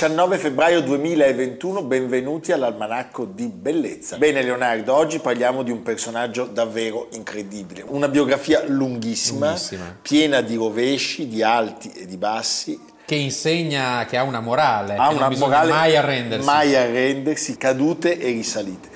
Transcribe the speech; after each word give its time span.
19 0.00 0.38
febbraio 0.38 0.80
2021, 0.80 1.82
benvenuti 1.82 2.52
all'Almanacco 2.52 3.26
di 3.26 3.48
Bellezza. 3.48 4.16
Bene 4.16 4.42
Leonardo, 4.42 4.94
oggi 4.94 5.18
parliamo 5.18 5.62
di 5.62 5.70
un 5.70 5.82
personaggio 5.82 6.46
davvero 6.46 7.08
incredibile, 7.12 7.84
una 7.86 8.08
biografia 8.08 8.64
lunghissima, 8.66 9.48
lunghissima. 9.48 9.98
piena 10.00 10.40
di 10.40 10.54
rovesci, 10.54 11.28
di 11.28 11.42
alti 11.42 11.92
e 11.92 12.06
di 12.06 12.16
bassi. 12.16 12.80
Che 13.04 13.14
insegna 13.14 14.06
che 14.06 14.16
ha 14.16 14.22
una 14.22 14.40
morale, 14.40 14.96
ha 14.96 15.10
una 15.10 15.28
morale 15.28 15.70
mai 15.70 15.94
arrendersi. 15.94 16.46
Mai 16.46 16.74
arrendersi, 16.74 17.58
cadute 17.58 18.18
e 18.18 18.30
risalite. 18.30 18.88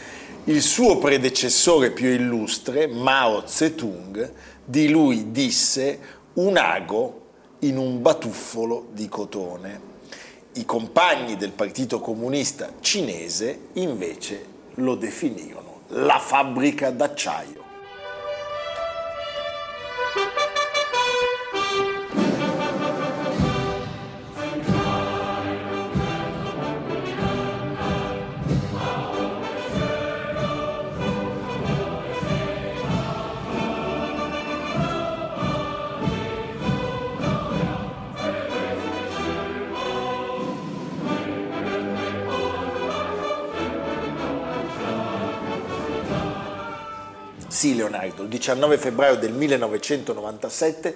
Il 0.45 0.63
suo 0.63 0.97
predecessore 0.97 1.91
più 1.91 2.09
illustre, 2.09 2.87
Mao 2.87 3.43
Zedong, 3.45 4.33
di 4.65 4.89
lui 4.89 5.33
disse 5.33 5.99
un 6.33 6.57
ago 6.57 7.27
in 7.59 7.77
un 7.77 8.01
batuffolo 8.01 8.87
di 8.95 9.07
cotone 9.07 9.93
i 10.55 10.65
compagni 10.65 11.37
del 11.37 11.53
Partito 11.53 12.01
Comunista 12.01 12.71
cinese 12.81 13.69
invece 13.75 14.45
lo 14.75 14.95
definirono 14.95 15.83
la 15.89 16.19
fabbrica 16.19 16.91
d'acciaio. 16.91 17.64
Sì, 47.65 47.75
Leonardo, 47.75 48.25
il 48.25 48.29
19 48.29 48.77
febbraio 48.77 49.17
del 49.17 49.33
1997 49.33 50.95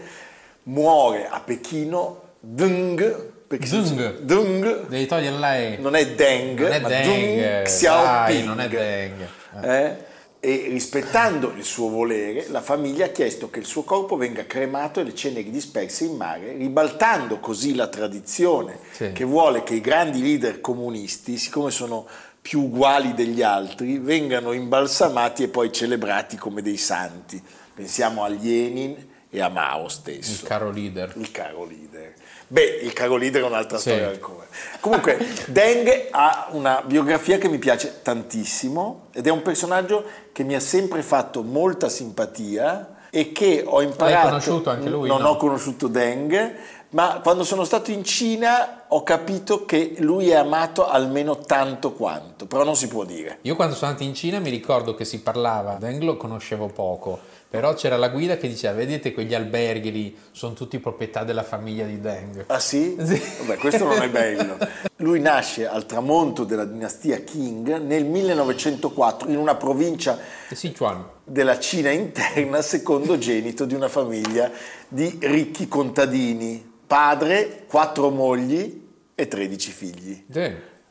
muore 0.65 1.27
a 1.27 1.41
Pechino 1.41 2.33
Deng 2.41 3.33
Dung. 3.49 4.19
Dung. 4.19 4.87
Devi 4.87 5.07
togliere 5.07 5.39
lei. 5.39 5.81
Non 5.81 5.95
è 5.95 6.09
Deng, 6.09 6.61
non 6.61 6.73
è 6.73 6.81
ma 6.81 6.89
Deng. 6.89 7.05
Dung 7.07 7.63
Xiaoping. 7.63 8.45
non 8.45 8.61
è 8.61 8.69
Deng. 8.69 9.29
Eh? 9.65 9.97
E 10.41 10.67
rispettando 10.69 11.55
il 11.57 11.65
suo 11.65 11.89
volere, 11.89 12.49
la 12.51 12.61
famiglia 12.61 13.07
ha 13.07 13.09
chiesto 13.09 13.49
che 13.49 13.61
il 13.61 13.65
suo 13.65 13.85
corpo 13.85 14.17
venga 14.17 14.45
cremato 14.45 15.01
e 15.01 15.05
le 15.05 15.15
ceneri 15.15 15.51
disperse 15.51 16.05
in 16.05 16.17
mare, 16.17 16.53
ribaltando 16.53 17.41
così 17.41 17.75
la 17.75 17.87
tradizione 17.87 18.79
sì. 18.91 19.13
che 19.13 19.25
vuole 19.25 19.63
che 19.63 19.75
i 19.75 19.81
grandi 19.81 20.21
leader 20.21 20.61
comunisti, 20.61 21.39
siccome 21.39 21.71
sono 21.71 22.07
più 22.49 22.63
uguali 22.63 23.13
degli 23.13 23.43
altri 23.43 23.99
vengano 23.99 24.53
imbalsamati 24.53 25.43
e 25.43 25.49
poi 25.49 25.71
celebrati 25.71 26.39
come 26.39 26.63
dei 26.63 26.79
santi. 26.79 27.43
Pensiamo 27.75 28.25
a 28.25 28.29
Lenin 28.29 28.97
e 29.29 29.43
a 29.43 29.51
Mao 29.51 29.89
stesso. 29.89 30.41
Il 30.41 30.49
caro 30.49 30.71
leader. 30.71 31.13
Il 31.17 31.31
caro 31.31 31.67
leader. 31.67 32.15
Beh, 32.47 32.81
il 32.85 32.95
caro 32.95 33.17
leader 33.17 33.43
è 33.43 33.45
un'altra 33.45 33.77
sì. 33.77 33.91
storia 33.91 34.09
ancora. 34.09 34.47
Comunque, 34.81 35.19
Deng 35.49 36.09
ha 36.11 36.49
una 36.53 36.81
biografia 36.87 37.37
che 37.37 37.51
mi 37.51 37.59
piace 37.59 38.01
tantissimo 38.01 39.09
ed 39.13 39.27
è 39.27 39.31
un 39.31 39.43
personaggio 39.43 40.03
che 40.33 40.43
mi 40.43 40.55
ha 40.55 40.61
sempre 40.61 41.03
fatto 41.03 41.43
molta 41.43 41.91
simpatia 41.91 42.97
e 43.11 43.33
che 43.33 43.63
ho 43.67 43.83
imparato. 43.83 44.15
L'hai 44.15 44.25
conosciuto 44.25 44.71
anche 44.71 44.89
lui? 44.89 45.07
Non 45.07 45.21
no? 45.21 45.29
ho 45.29 45.37
conosciuto 45.37 45.87
Deng, 45.87 46.55
ma 46.91 47.21
quando 47.23 47.45
sono 47.45 47.65
stato 47.65 47.91
in 47.91 48.03
Cina 48.03 48.85
ho 48.89 49.03
capito 49.03 49.67
che 49.67 49.97
lui 49.99 50.31
è 50.31 50.37
amato 50.37 50.89
almeno 50.89 51.39
tanto 51.39 51.93
quanto, 51.93 52.47
però 52.47 52.65
non 52.65 52.77
si 52.77 52.89
può 52.89 53.05
dire. 53.05 53.39
Io 53.43 53.57
quando 53.57 53.75
sono 53.75 53.91
andato 53.91 54.07
in 54.07 54.15
Cina 54.15 54.39
mi 54.39 54.49
ricordo 54.49 54.95
che 54.95 55.05
si 55.05 55.21
parlava, 55.21 55.75
Deng 55.75 56.03
lo 56.03 56.17
conoscevo 56.17 56.69
poco, 56.69 57.19
però 57.47 57.75
c'era 57.75 57.99
la 57.99 58.09
guida 58.09 58.39
che 58.39 58.49
diceva 58.49 58.75
vedete 58.75 59.13
quegli 59.13 59.35
alberghi 59.35 59.93
lì 59.93 60.17
sono 60.33 60.55
tutti 60.55 60.79
proprietà 60.79 61.25
della 61.25 61.43
famiglia 61.43 61.85
di 61.85 62.01
Deng. 62.01 62.45
Ah 62.47 62.59
sì? 62.59 62.97
sì. 63.03 63.23
Vabbè, 63.41 63.59
questo 63.59 63.85
non 63.85 64.01
è 64.01 64.09
bello. 64.09 64.57
Lui 64.97 65.21
nasce 65.21 65.69
al 65.69 65.85
tramonto 65.85 66.45
della 66.45 66.65
dinastia 66.65 67.21
Qing 67.21 67.81
nel 67.83 68.07
1904 68.07 69.29
in 69.29 69.37
una 69.37 69.57
provincia 69.57 70.19
Sichuan. 70.51 71.05
della 71.23 71.59
Cina 71.59 71.91
interna, 71.91 72.63
secondogenito 72.63 73.67
di 73.67 73.75
una 73.75 73.89
famiglia 73.89 74.51
di 74.89 75.19
ricchi 75.21 75.69
contadini 75.69 76.77
padre, 76.89 77.67
quattro 77.69 78.09
mogli 78.09 78.87
e 79.15 79.29
13 79.29 79.71
figli. 79.71 80.25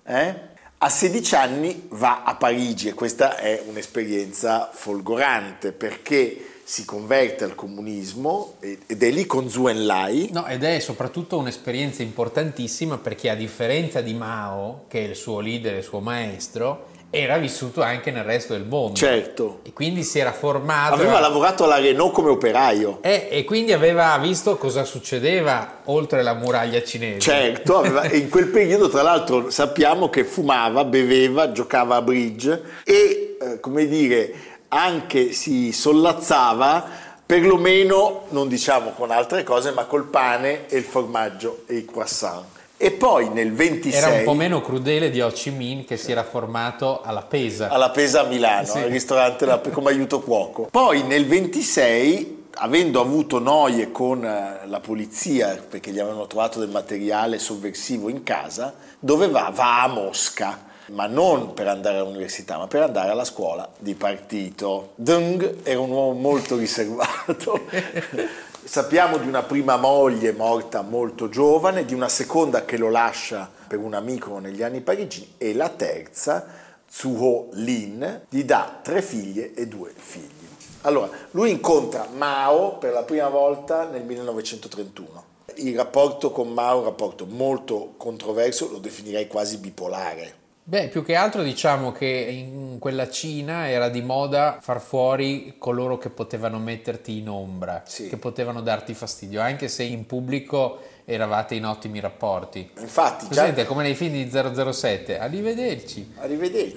Eh? 0.05 0.35
A 0.77 0.89
16 0.89 1.35
anni 1.35 1.87
va 1.89 2.21
a 2.23 2.35
Parigi 2.35 2.87
e 2.87 2.93
questa 2.93 3.35
è 3.35 3.63
un'esperienza 3.67 4.69
folgorante 4.71 5.71
perché 5.71 6.59
si 6.63 6.85
converte 6.85 7.45
al 7.45 7.55
comunismo 7.55 8.57
ed 8.59 9.01
è 9.01 9.09
lì 9.09 9.25
con 9.25 9.49
Zhu 9.49 9.67
Enlai. 9.67 10.29
No, 10.31 10.45
ed 10.45 10.63
è 10.63 10.79
soprattutto 10.79 11.37
un'esperienza 11.37 12.03
importantissima 12.03 12.99
perché 12.99 13.31
a 13.31 13.35
differenza 13.35 14.01
di 14.01 14.13
Mao, 14.13 14.85
che 14.87 15.03
è 15.03 15.07
il 15.07 15.15
suo 15.15 15.39
leader, 15.39 15.77
il 15.77 15.83
suo 15.83 15.99
maestro, 15.99 16.89
era 17.09 17.37
vissuto 17.37 17.81
anche 17.81 18.11
nel 18.11 18.23
resto 18.23 18.53
del 18.53 18.65
mondo. 18.65 18.95
Certo. 18.95 19.59
E 19.63 19.71
quindi 19.71 20.03
si 20.03 20.19
era 20.19 20.33
formato. 20.33 20.93
Aveva 20.93 21.19
lavorato 21.19 21.63
alla 21.63 21.79
Renault 21.79 22.13
come 22.13 22.29
operaio. 22.29 22.99
E, 23.01 23.27
e 23.31 23.43
quindi 23.45 23.71
aveva 23.71 24.17
visto 24.17 24.57
cosa 24.57 24.83
succedeva 24.83 25.81
oltre 25.85 26.21
la 26.21 26.33
muraglia 26.33 26.83
cinese. 26.83 27.19
Certo, 27.19 27.77
aveva, 27.77 28.05
in 28.11 28.29
quel 28.29 28.47
periodo 28.47 28.89
tra 28.89 29.01
l'altro 29.01 29.49
sappiamo 29.49 30.09
che 30.09 30.25
fumava, 30.25 30.83
beveva, 30.83 31.51
giocava 31.51 31.95
a 31.95 32.01
bridge 32.01 32.61
e, 32.83 33.37
eh, 33.39 33.59
come 33.61 33.87
dire, 33.87 34.33
anche 34.69 35.31
si 35.31 35.71
sollazzava 35.71 37.05
perlomeno, 37.25 38.25
non 38.29 38.47
diciamo 38.47 38.91
con 38.91 39.11
altre 39.11 39.43
cose, 39.43 39.71
ma 39.71 39.85
col 39.85 40.05
pane 40.05 40.67
e 40.67 40.77
il 40.77 40.83
formaggio 40.83 41.63
e 41.67 41.75
i 41.75 41.85
croissant. 41.85 42.45
E 42.79 42.91
poi 42.91 43.29
nel 43.29 43.53
26... 43.53 43.93
Era 43.93 44.17
un 44.19 44.23
po' 44.23 44.33
meno 44.33 44.61
crudele 44.61 45.09
di 45.09 45.19
Ho 45.19 45.29
Chi 45.29 45.49
Minh 45.49 45.83
che 45.83 45.97
si 45.97 46.11
era 46.11 46.23
formato 46.23 47.01
alla 47.01 47.23
Pesa. 47.23 47.69
Alla 47.69 47.89
Pesa 47.89 48.21
a 48.21 48.23
Milano, 48.25 48.67
sì. 48.67 48.77
al 48.77 48.89
ristorante 48.89 49.45
come 49.71 49.89
aiuto 49.89 50.21
cuoco. 50.21 50.67
Poi 50.69 51.01
nel 51.01 51.25
26, 51.25 52.49
avendo 52.53 53.01
avuto 53.01 53.39
noie 53.39 53.91
con 53.91 54.23
eh, 54.23 54.67
la 54.67 54.79
polizia 54.79 55.59
perché 55.67 55.89
gli 55.91 55.97
avevano 55.97 56.27
trovato 56.27 56.59
del 56.59 56.69
materiale 56.69 57.39
sovversivo 57.39 58.09
in 58.09 58.21
casa, 58.21 58.75
dove 58.99 59.27
va? 59.27 59.51
Va 59.51 59.81
a 59.81 59.87
Mosca 59.87 60.65
ma 60.89 61.07
non 61.07 61.53
per 61.53 61.67
andare 61.67 61.97
all'università, 61.97 62.57
ma 62.57 62.67
per 62.67 62.81
andare 62.83 63.09
alla 63.09 63.25
scuola 63.25 63.67
di 63.77 63.93
partito. 63.95 64.91
Deng 64.95 65.57
era 65.63 65.79
un 65.79 65.89
uomo 65.89 66.17
molto 66.17 66.55
riservato. 66.55 67.65
Sappiamo 68.67 69.17
di 69.17 69.25
una 69.25 69.43
prima 69.43 69.77
moglie 69.77 70.33
morta 70.33 70.81
molto 70.81 71.29
giovane, 71.29 71.85
di 71.85 71.93
una 71.93 72.09
seconda 72.09 72.65
che 72.65 72.75
lo 72.75 72.89
lascia 72.89 73.49
per 73.65 73.79
un 73.79 73.93
amico 73.93 74.39
negli 74.39 74.61
anni 74.61 74.81
parigini 74.81 75.35
e 75.37 75.53
la 75.53 75.69
terza, 75.69 76.45
Zuho 76.85 77.47
Lin, 77.53 78.23
gli 78.27 78.43
dà 78.43 78.79
tre 78.83 79.01
figlie 79.01 79.53
e 79.53 79.67
due 79.67 79.93
figli. 79.95 80.45
Allora, 80.81 81.09
lui 81.31 81.51
incontra 81.51 82.09
Mao 82.13 82.77
per 82.77 82.91
la 82.91 83.03
prima 83.03 83.29
volta 83.29 83.87
nel 83.87 84.03
1931. 84.03 85.23
Il 85.55 85.77
rapporto 85.77 86.31
con 86.31 86.49
Mao 86.49 86.75
è 86.75 86.79
un 86.79 86.85
rapporto 86.87 87.25
molto 87.25 87.93
controverso, 87.95 88.69
lo 88.69 88.79
definirei 88.79 89.27
quasi 89.27 89.59
bipolare 89.59 90.45
Beh, 90.69 90.89
più 90.89 91.01
che 91.01 91.15
altro 91.15 91.43
diciamo 91.43 91.93
che 91.93 92.05
in 92.05 92.77
quella 92.77 93.09
Cina 93.09 93.69
era 93.69 93.87
di 93.87 94.01
moda 94.01 94.57
far 94.59 94.81
fuori 94.81 95.55
coloro 95.57 95.97
che 95.97 96.09
potevano 96.09 96.59
metterti 96.59 97.19
in 97.19 97.29
ombra, 97.29 97.83
sì. 97.85 98.09
che 98.09 98.17
potevano 98.17 98.59
darti 98.59 98.93
fastidio, 98.93 99.39
anche 99.39 99.69
se 99.69 99.83
in 99.83 100.05
pubblico 100.05 100.79
eravate 101.05 101.55
in 101.55 101.65
ottimi 101.65 102.01
rapporti. 102.01 102.69
Infatti, 102.79 103.27
Presente, 103.27 103.61
già... 103.61 103.65
come 103.65 103.83
nei 103.83 103.95
film 103.95 104.11
di 104.11 104.29
007, 104.29 105.17
arrivederci. 105.17 106.15
Arrivederci. 106.17 106.75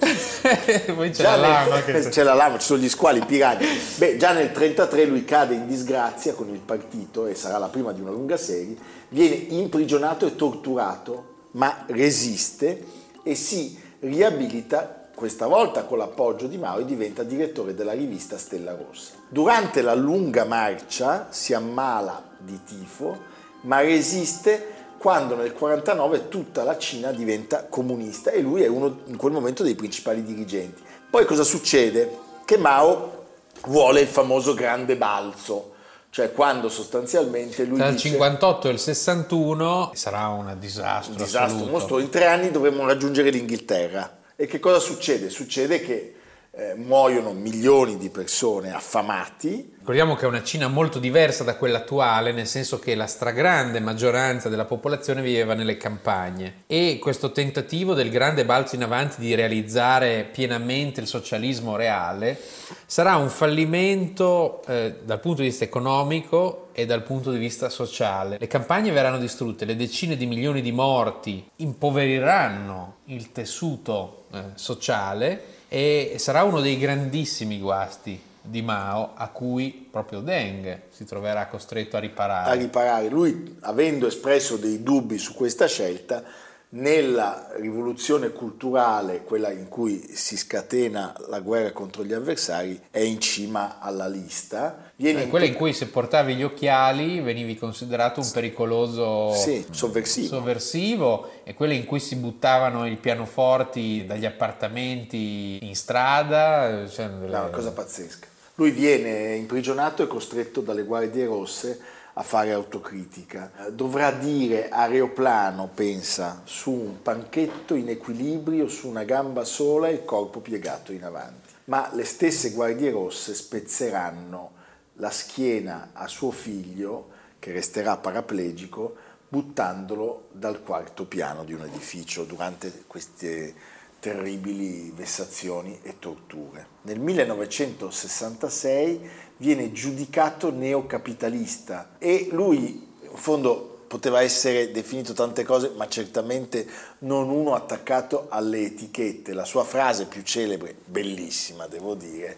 Poi 0.95 1.09
c'è 1.09 1.23
la 1.23 1.35
lama. 1.35 1.75
Nel... 1.75 1.83
Che... 1.83 2.09
C'è 2.11 2.23
la 2.23 2.33
lama, 2.33 2.57
ci 2.59 2.67
sono 2.67 2.81
gli 2.81 2.87
squali 2.87 3.19
pirati. 3.25 3.65
Beh, 3.97 4.15
già 4.15 4.31
nel 4.31 4.51
1933 4.53 5.03
lui 5.03 5.25
cade 5.25 5.55
in 5.55 5.67
disgrazia 5.67 6.33
con 6.33 6.47
il 6.47 6.61
partito 6.61 7.27
e 7.27 7.35
sarà 7.35 7.57
la 7.57 7.67
prima 7.67 7.91
di 7.91 7.99
una 7.99 8.11
lunga 8.11 8.37
serie, 8.37 8.73
viene 9.09 9.35
imprigionato 9.35 10.25
e 10.25 10.37
torturato, 10.37 11.25
ma 11.51 11.83
resiste 11.87 12.99
e 13.23 13.35
si 13.35 13.79
riabilita 13.99 15.09
questa 15.13 15.45
volta 15.45 15.83
con 15.83 15.99
l'appoggio 15.99 16.47
di 16.47 16.57
Mao, 16.57 16.79
e 16.79 16.85
diventa 16.85 17.23
direttore 17.23 17.75
della 17.75 17.91
rivista 17.91 18.37
Stella 18.37 18.75
Rossa. 18.75 19.13
Durante 19.29 19.81
la 19.81 19.93
lunga 19.93 20.45
marcia 20.45 21.27
si 21.29 21.53
ammala 21.53 22.23
di 22.39 22.59
tifo, 22.63 23.19
ma 23.61 23.81
resiste 23.81 24.79
quando 24.97 25.35
nel 25.35 25.53
49 25.53 26.27
tutta 26.27 26.63
la 26.63 26.77
Cina 26.77 27.11
diventa 27.11 27.65
comunista 27.65 28.31
e 28.31 28.41
lui 28.41 28.61
è 28.63 28.67
uno 28.67 28.99
in 29.05 29.17
quel 29.17 29.31
momento 29.31 29.63
dei 29.63 29.75
principali 29.75 30.23
dirigenti. 30.23 30.81
Poi 31.09 31.25
cosa 31.25 31.43
succede? 31.43 32.17
Che 32.45 32.57
Mao 32.57 33.25
vuole 33.65 34.01
il 34.01 34.07
famoso 34.07 34.53
grande 34.53 34.95
balzo, 34.95 35.70
cioè 36.11 36.33
quando 36.33 36.67
sostanzialmente 36.67 37.63
lui 37.63 37.77
tra 37.77 37.87
il 37.87 37.95
dice, 37.95 38.09
58 38.09 38.67
e 38.67 38.71
il 38.71 38.79
61 38.79 39.91
sarà 39.93 40.27
un 40.27 40.55
disastro 40.59 41.11
un 41.13 41.17
disastro 41.17 41.55
assoluto. 41.55 41.71
mostruoso, 41.71 42.03
in 42.03 42.11
tre 42.11 42.25
anni 42.25 42.51
dovremmo 42.51 42.85
raggiungere 42.85 43.29
l'Inghilterra. 43.29 44.17
E 44.35 44.45
che 44.45 44.59
cosa 44.59 44.79
succede? 44.79 45.29
Succede 45.29 45.79
che 45.79 46.15
eh, 46.53 46.75
muoiono 46.75 47.31
milioni 47.31 47.97
di 47.97 48.09
persone 48.09 48.73
affamati. 48.73 49.75
Ricordiamo 49.79 50.15
che 50.15 50.25
è 50.25 50.27
una 50.27 50.43
Cina 50.43 50.67
molto 50.67 50.99
diversa 50.99 51.43
da 51.43 51.55
quella 51.55 51.79
attuale, 51.79 52.33
nel 52.33 52.45
senso 52.45 52.77
che 52.77 52.93
la 52.93 53.07
stragrande 53.07 53.79
maggioranza 53.79 54.49
della 54.49 54.65
popolazione 54.65 55.21
viveva 55.21 55.53
nelle 55.53 55.77
campagne 55.77 56.63
e 56.67 56.99
questo 57.01 57.31
tentativo 57.31 57.93
del 57.93 58.09
grande 58.09 58.45
balzo 58.45 58.75
in 58.75 58.83
avanti 58.83 59.21
di 59.21 59.33
realizzare 59.33 60.27
pienamente 60.31 60.99
il 60.99 61.07
socialismo 61.07 61.75
reale 61.75 62.39
sarà 62.85 63.15
un 63.15 63.29
fallimento 63.29 64.61
eh, 64.67 64.97
dal 65.03 65.19
punto 65.19 65.41
di 65.41 65.47
vista 65.47 65.63
economico 65.63 66.67
e 66.73 66.85
dal 66.85 67.03
punto 67.03 67.31
di 67.31 67.37
vista 67.37 67.69
sociale. 67.69 68.37
Le 68.37 68.47
campagne 68.47 68.91
verranno 68.91 69.17
distrutte, 69.17 69.65
le 69.65 69.75
decine 69.75 70.17
di 70.17 70.25
milioni 70.25 70.61
di 70.61 70.71
morti 70.71 71.49
impoveriranno 71.57 72.97
il 73.05 73.31
tessuto 73.31 74.25
eh, 74.33 74.43
sociale 74.55 75.50
e 75.73 76.15
sarà 76.17 76.43
uno 76.43 76.59
dei 76.59 76.77
grandissimi 76.77 77.57
guasti 77.57 78.19
di 78.41 78.61
Mao 78.61 79.13
a 79.15 79.29
cui 79.29 79.87
proprio 79.89 80.19
Deng 80.19 80.81
si 80.89 81.05
troverà 81.05 81.47
costretto 81.47 81.95
a 81.95 82.01
riparare. 82.01 82.49
A 82.49 82.53
riparare. 82.55 83.07
Lui, 83.07 83.55
avendo 83.61 84.05
espresso 84.05 84.57
dei 84.57 84.83
dubbi 84.83 85.17
su 85.17 85.33
questa 85.33 85.67
scelta, 85.67 86.25
nella 86.73 87.49
rivoluzione 87.55 88.31
culturale, 88.31 89.23
quella 89.23 89.51
in 89.51 89.67
cui 89.67 90.09
si 90.13 90.37
scatena 90.37 91.13
la 91.27 91.39
guerra 91.39 91.71
contro 91.71 92.03
gli 92.03 92.13
avversari, 92.13 92.79
è 92.89 92.99
in 92.99 93.19
cima 93.19 93.79
alla 93.79 94.07
lista. 94.07 94.91
Viene 94.95 95.23
eh, 95.23 95.27
quella 95.27 95.45
in 95.45 95.53
cui 95.53 95.73
se 95.73 95.87
portavi 95.87 96.35
gli 96.35 96.43
occhiali 96.43 97.19
venivi 97.19 97.55
considerato 97.55 98.21
un 98.21 98.29
pericoloso 98.31 99.33
sì, 99.33 99.65
sovversivo. 99.69 100.27
sovversivo 100.27 101.31
e 101.43 101.53
quella 101.53 101.73
in 101.73 101.85
cui 101.85 101.99
si 101.99 102.15
buttavano 102.15 102.87
i 102.87 102.95
pianoforti 102.95 104.05
dagli 104.05 104.25
appartamenti 104.25 105.59
in 105.61 105.75
strada. 105.75 106.87
Cioè, 106.87 107.07
no, 107.07 107.25
una 107.25 107.49
cosa 107.49 107.71
pazzesca. 107.71 108.27
Lui 108.55 108.71
viene 108.71 109.35
imprigionato 109.35 110.03
e 110.03 110.07
costretto 110.07 110.61
dalle 110.61 110.83
guardie 110.83 111.25
rosse 111.25 111.79
a 112.13 112.23
fare 112.23 112.51
autocritica. 112.51 113.51
Dovrà 113.71 114.11
dire 114.11 114.69
aeroplano, 114.69 115.69
pensa, 115.73 116.41
su 116.45 116.71
un 116.71 117.01
panchetto 117.01 117.75
in 117.75 117.89
equilibrio, 117.89 118.67
su 118.67 118.87
una 118.87 119.03
gamba 119.03 119.43
sola 119.43 119.87
e 119.87 119.93
il 119.93 120.05
corpo 120.05 120.39
piegato 120.39 120.91
in 120.91 121.03
avanti. 121.03 121.49
Ma 121.65 121.89
le 121.93 122.05
stesse 122.05 122.51
guardie 122.51 122.91
rosse 122.91 123.33
spezzeranno 123.33 124.59
la 124.95 125.09
schiena 125.09 125.91
a 125.93 126.07
suo 126.07 126.31
figlio, 126.31 127.09
che 127.39 127.51
resterà 127.51 127.97
paraplegico, 127.97 128.95
buttandolo 129.27 130.27
dal 130.31 130.61
quarto 130.61 131.05
piano 131.05 131.45
di 131.45 131.53
un 131.53 131.63
edificio 131.63 132.25
durante 132.25 132.83
queste 132.85 133.79
terribili 134.01 134.91
vessazioni 134.93 135.79
e 135.83 135.99
torture. 135.99 136.67
Nel 136.81 136.99
1966 136.99 139.09
viene 139.41 139.71
giudicato 139.71 140.51
neocapitalista 140.51 141.95
e 141.97 142.29
lui 142.31 142.87
in 143.01 143.15
fondo 143.15 143.85
poteva 143.87 144.21
essere 144.21 144.71
definito 144.71 145.13
tante 145.13 145.43
cose, 145.43 145.71
ma 145.75 145.87
certamente 145.87 146.65
non 146.99 147.29
uno 147.29 147.55
attaccato 147.55 148.27
alle 148.29 148.61
etichette. 148.61 149.33
La 149.33 149.43
sua 149.43 149.63
frase 149.63 150.05
più 150.05 150.21
celebre, 150.21 150.75
bellissima 150.85 151.65
devo 151.65 151.95
dire, 151.95 152.37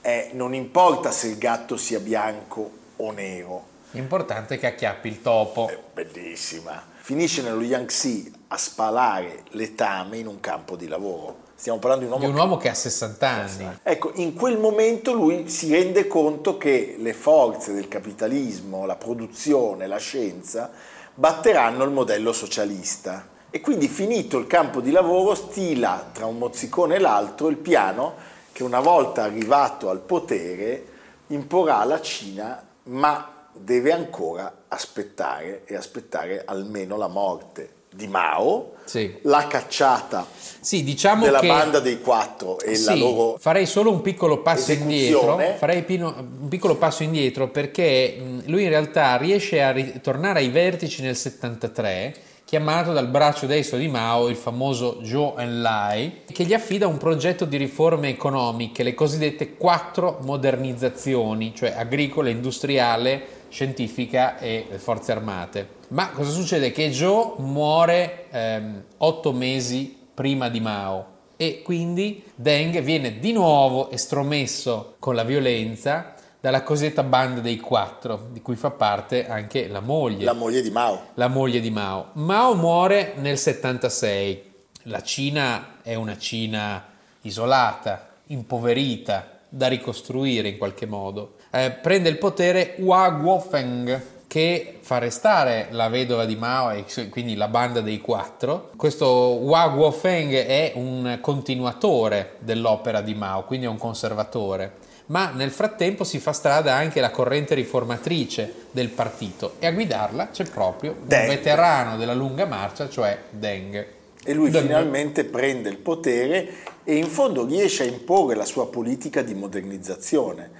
è 0.00 0.30
non 0.32 0.54
importa 0.54 1.10
se 1.10 1.26
il 1.26 1.38
gatto 1.38 1.76
sia 1.76 1.98
bianco 1.98 2.70
o 2.96 3.10
nero. 3.10 3.72
L'importante 3.90 4.54
è 4.54 4.58
che 4.58 4.68
acchiappi 4.68 5.08
il 5.08 5.20
topo. 5.20 5.68
È 5.68 5.78
bellissima 5.92 6.92
finisce 7.04 7.42
nello 7.42 7.60
Yangtze 7.60 8.32
a 8.48 8.56
spalare 8.56 9.42
letame 9.50 10.16
in 10.16 10.26
un 10.26 10.40
campo 10.40 10.74
di 10.74 10.88
lavoro. 10.88 11.43
Stiamo 11.56 11.78
parlando 11.78 12.04
di 12.04 12.10
un 12.10 12.18
uomo, 12.18 12.26
di 12.26 12.32
un 12.32 12.38
uomo 12.38 12.56
che, 12.56 12.64
che 12.64 12.68
ha 12.70 12.74
60 12.74 13.28
anni. 13.28 13.78
Ecco, 13.82 14.10
in 14.14 14.34
quel 14.34 14.58
momento 14.58 15.12
lui 15.12 15.48
si 15.48 15.70
rende 15.70 16.08
conto 16.08 16.56
che 16.58 16.96
le 16.98 17.12
forze 17.12 17.72
del 17.72 17.86
capitalismo, 17.86 18.86
la 18.86 18.96
produzione, 18.96 19.86
la 19.86 19.98
scienza 19.98 20.70
batteranno 21.14 21.84
il 21.84 21.90
modello 21.90 22.32
socialista. 22.32 23.28
E 23.50 23.60
quindi 23.60 23.86
finito 23.86 24.36
il 24.38 24.48
campo 24.48 24.80
di 24.80 24.90
lavoro 24.90 25.36
stila 25.36 26.10
tra 26.12 26.26
un 26.26 26.38
mozzicone 26.38 26.96
e 26.96 26.98
l'altro 26.98 27.48
il 27.48 27.56
piano 27.56 28.14
che 28.50 28.64
una 28.64 28.80
volta 28.80 29.22
arrivato 29.22 29.90
al 29.90 30.00
potere 30.00 30.86
imporrà 31.28 31.78
alla 31.78 32.00
Cina, 32.00 32.66
ma 32.84 33.46
deve 33.52 33.92
ancora 33.92 34.52
aspettare 34.66 35.62
e 35.66 35.76
aspettare 35.76 36.42
almeno 36.44 36.96
la 36.96 37.06
morte 37.06 37.82
di 37.94 38.06
Mao, 38.08 38.72
sì. 38.84 39.18
la 39.22 39.46
cacciata 39.46 40.26
sì, 40.60 40.82
diciamo 40.82 41.24
della 41.24 41.40
che, 41.40 41.46
banda 41.46 41.80
dei 41.80 42.00
quattro 42.00 42.58
e 42.58 42.74
sì, 42.74 42.86
la 42.86 42.94
loro 42.96 43.36
farei 43.38 43.66
solo 43.66 43.90
un 43.90 44.00
piccolo 44.00 44.42
passo 44.42 44.72
indietro 44.72 45.38
farei 45.56 45.84
un 46.00 46.48
piccolo 46.48 46.76
passo 46.76 47.02
indietro 47.02 47.48
perché 47.48 48.20
lui 48.46 48.64
in 48.64 48.68
realtà 48.68 49.16
riesce 49.16 49.62
a 49.62 49.70
ritornare 49.70 50.40
ai 50.40 50.48
vertici 50.48 51.02
nel 51.02 51.16
73 51.16 52.14
chiamato 52.44 52.92
dal 52.92 53.08
braccio 53.08 53.46
destro 53.46 53.78
di 53.78 53.88
Mao, 53.88 54.28
il 54.28 54.36
famoso 54.36 55.00
Zhou 55.02 55.34
Enlai, 55.38 56.20
che 56.30 56.44
gli 56.44 56.52
affida 56.52 56.86
un 56.86 56.98
progetto 56.98 57.46
di 57.46 57.56
riforme 57.56 58.10
economiche, 58.10 58.82
le 58.82 58.94
cosiddette 58.94 59.56
quattro 59.56 60.18
modernizzazioni, 60.22 61.52
cioè 61.54 61.74
agricola, 61.76 62.28
industriale, 62.28 63.42
scientifica 63.48 64.38
e 64.38 64.66
forze 64.76 65.12
armate. 65.12 65.68
Ma 65.88 66.10
cosa 66.10 66.30
succede? 66.30 66.72
Che 66.72 66.92
Zhou 66.92 67.36
muore 67.38 68.26
ehm, 68.30 68.82
otto 68.98 69.32
mesi 69.32 69.96
prima 70.14 70.48
di 70.48 70.60
Mao 70.60 71.12
e 71.36 71.62
quindi 71.62 72.22
Deng 72.34 72.80
viene 72.80 73.18
di 73.18 73.32
nuovo 73.32 73.90
estromesso 73.90 74.96
con 74.98 75.14
la 75.14 75.24
violenza 75.24 76.14
dalla 76.40 76.62
cosiddetta 76.62 77.02
banda 77.02 77.40
dei 77.40 77.58
quattro, 77.58 78.28
di 78.30 78.42
cui 78.42 78.54
fa 78.54 78.70
parte 78.70 79.26
anche 79.26 79.66
la 79.66 79.80
moglie. 79.80 80.24
La 80.24 80.34
moglie 80.34 80.60
di 80.60 80.70
Mao. 80.70 81.06
La 81.14 81.28
moglie 81.28 81.60
di 81.60 81.70
Mao. 81.70 82.10
Mao 82.14 82.54
muore 82.54 83.14
nel 83.16 83.38
76. 83.38 84.52
La 84.84 85.02
Cina 85.02 85.76
è 85.82 85.94
una 85.94 86.18
Cina 86.18 86.84
isolata, 87.22 88.10
impoverita, 88.26 89.38
da 89.48 89.68
ricostruire 89.68 90.48
in 90.48 90.58
qualche 90.58 90.84
modo. 90.84 91.36
Eh, 91.50 91.70
prende 91.70 92.08
il 92.08 92.18
potere 92.18 92.74
Hua 92.78 93.08
Guofeng, 93.08 94.02
che 94.34 94.78
fa 94.80 94.98
restare 94.98 95.68
la 95.70 95.88
vedova 95.88 96.24
di 96.24 96.34
Mao 96.34 96.72
e 96.72 96.84
quindi 97.08 97.36
la 97.36 97.46
banda 97.46 97.80
dei 97.80 98.00
quattro. 98.00 98.72
Questo 98.74 99.06
Hua 99.06 99.68
Guofeng 99.68 100.34
è 100.34 100.72
un 100.74 101.18
continuatore 101.20 102.32
dell'opera 102.40 103.00
di 103.00 103.14
Mao, 103.14 103.44
quindi 103.44 103.66
è 103.66 103.68
un 103.68 103.78
conservatore 103.78 104.82
ma 105.06 105.30
nel 105.30 105.52
frattempo 105.52 106.02
si 106.02 106.18
fa 106.18 106.32
strada 106.32 106.74
anche 106.74 107.00
la 107.00 107.10
corrente 107.10 107.54
riformatrice 107.54 108.52
del 108.72 108.88
partito 108.88 109.56
e 109.60 109.66
a 109.66 109.70
guidarla 109.70 110.30
c'è 110.30 110.44
proprio 110.46 110.96
Deng. 111.04 111.28
un 111.28 111.28
veterano 111.28 111.96
della 111.96 112.14
lunga 112.14 112.46
marcia, 112.46 112.88
cioè 112.88 113.16
Deng. 113.30 113.86
E 114.24 114.32
lui 114.32 114.50
Deng. 114.50 114.64
finalmente 114.64 115.24
prende 115.24 115.68
il 115.68 115.76
potere 115.76 116.54
e 116.82 116.96
in 116.96 117.06
fondo 117.06 117.46
riesce 117.46 117.84
a 117.84 117.86
imporre 117.86 118.34
la 118.34 118.44
sua 118.46 118.68
politica 118.68 119.22
di 119.22 119.34
modernizzazione, 119.34 120.50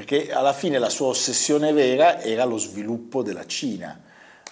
perché 0.00 0.32
alla 0.32 0.54
fine 0.54 0.78
la 0.78 0.88
sua 0.88 1.08
ossessione 1.08 1.74
vera 1.74 2.22
era 2.22 2.44
lo 2.44 2.56
sviluppo 2.56 3.22
della 3.22 3.44
Cina 3.44 4.00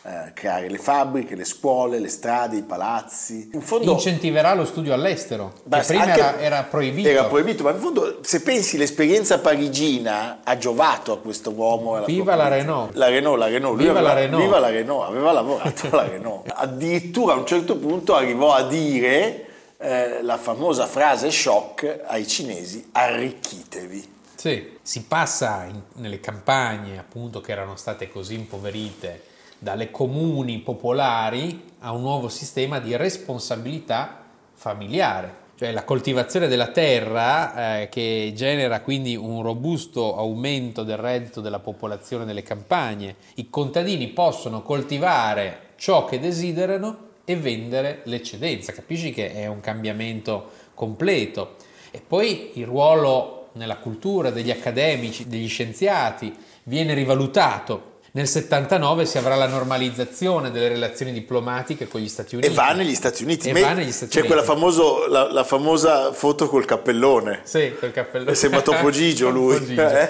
eh, 0.02 0.32
creare 0.34 0.68
le 0.68 0.76
fabbriche, 0.76 1.34
le 1.34 1.44
scuole, 1.44 1.98
le 1.98 2.08
strade, 2.08 2.58
i 2.58 2.62
palazzi. 2.62 3.48
In 3.54 3.62
fondo, 3.62 3.92
Incentiverà 3.92 4.52
lo 4.52 4.66
studio 4.66 4.92
all'estero, 4.92 5.54
beh, 5.64 5.80
prima 5.80 6.14
era, 6.14 6.38
era, 6.38 6.62
proibito. 6.64 7.08
Era 7.08 7.24
proibito, 7.24 7.62
ma 7.62 7.70
in 7.70 7.78
fondo 7.78 8.18
se 8.20 8.42
pensi 8.42 8.76
l'esperienza 8.76 9.38
parigina 9.38 10.40
ha 10.44 10.58
giovato 10.58 11.12
a 11.12 11.18
questo 11.18 11.50
uomo. 11.50 12.04
Viva 12.04 12.34
la 12.34 12.48
Renault. 12.48 12.94
La 12.94 13.08
Renault, 13.08 13.38
la 13.38 13.48
Renault. 13.48 13.78
Viva, 13.78 13.92
aveva, 13.92 14.08
la 14.08 14.20
Renault. 14.20 14.44
viva 14.44 14.58
la 14.58 14.68
Renault, 14.68 15.08
aveva 15.08 15.32
lavorato 15.32 15.88
alla 15.90 16.08
Renault. 16.08 16.52
Addirittura 16.54 17.32
a 17.32 17.36
un 17.36 17.46
certo 17.46 17.74
punto 17.76 18.14
arrivò 18.14 18.52
a 18.52 18.64
dire 18.64 19.46
eh, 19.78 20.22
la 20.22 20.36
famosa 20.36 20.86
frase 20.86 21.30
shock 21.30 22.02
ai 22.06 22.26
cinesi, 22.26 22.90
arricchitevi. 22.92 24.16
Sì, 24.38 24.78
si 24.82 25.02
passa 25.02 25.64
in, 25.64 25.82
nelle 25.94 26.20
campagne 26.20 26.96
appunto 26.96 27.40
che 27.40 27.50
erano 27.50 27.74
state 27.74 28.08
così 28.08 28.34
impoverite 28.34 29.24
dalle 29.58 29.90
comuni 29.90 30.60
popolari 30.60 31.64
a 31.80 31.90
un 31.90 32.02
nuovo 32.02 32.28
sistema 32.28 32.78
di 32.78 32.94
responsabilità 32.94 34.22
familiare. 34.54 35.46
cioè 35.56 35.72
la 35.72 35.82
coltivazione 35.82 36.46
della 36.46 36.68
terra 36.68 37.80
eh, 37.80 37.88
che 37.88 38.32
genera 38.36 38.80
quindi 38.80 39.16
un 39.16 39.42
robusto 39.42 40.16
aumento 40.16 40.84
del 40.84 40.98
reddito 40.98 41.40
della 41.40 41.58
popolazione 41.58 42.24
delle 42.24 42.44
campagne. 42.44 43.16
I 43.34 43.50
contadini 43.50 44.06
possono 44.06 44.62
coltivare 44.62 45.70
ciò 45.74 46.04
che 46.04 46.20
desiderano 46.20 47.06
e 47.24 47.34
vendere 47.34 48.02
l'eccedenza. 48.04 48.70
Capisci 48.70 49.10
che 49.10 49.32
è 49.32 49.46
un 49.46 49.58
cambiamento 49.58 50.48
completo. 50.74 51.56
E 51.90 52.00
poi 52.06 52.52
il 52.54 52.66
ruolo 52.66 53.37
nella 53.58 53.76
cultura 53.76 54.30
degli 54.30 54.50
accademici, 54.50 55.28
degli 55.28 55.48
scienziati, 55.48 56.34
viene 56.62 56.94
rivalutato 56.94 57.96
nel 58.10 58.26
79 58.26 59.04
si 59.04 59.18
avrà 59.18 59.34
la 59.34 59.46
normalizzazione 59.46 60.50
delle 60.50 60.68
relazioni 60.68 61.12
diplomatiche 61.12 61.86
con 61.88 62.00
gli 62.00 62.08
Stati 62.08 62.36
Uniti. 62.36 62.50
E 62.50 62.54
va 62.54 62.72
negli 62.72 62.94
Stati 62.94 63.22
Uniti. 63.22 63.50
E 63.50 63.52
Me- 63.52 63.60
va 63.60 63.74
negli 63.74 63.92
Stati 63.92 64.12
c'è 64.12 64.20
Uniti. 64.20 64.34
quella 64.34 64.42
famoso, 64.42 65.06
la, 65.06 65.30
la 65.30 65.44
famosa 65.44 66.12
foto 66.12 66.48
col 66.48 66.64
cappellone. 66.64 67.40
Sì, 67.44 67.74
col 67.78 67.92
cappellone. 67.92 68.34
Sembra 68.34 68.62
Topo 68.62 68.88
Gigio 68.90 69.28
lui. 69.28 69.62
Gigio. 69.64 69.88
Eh? 69.88 70.08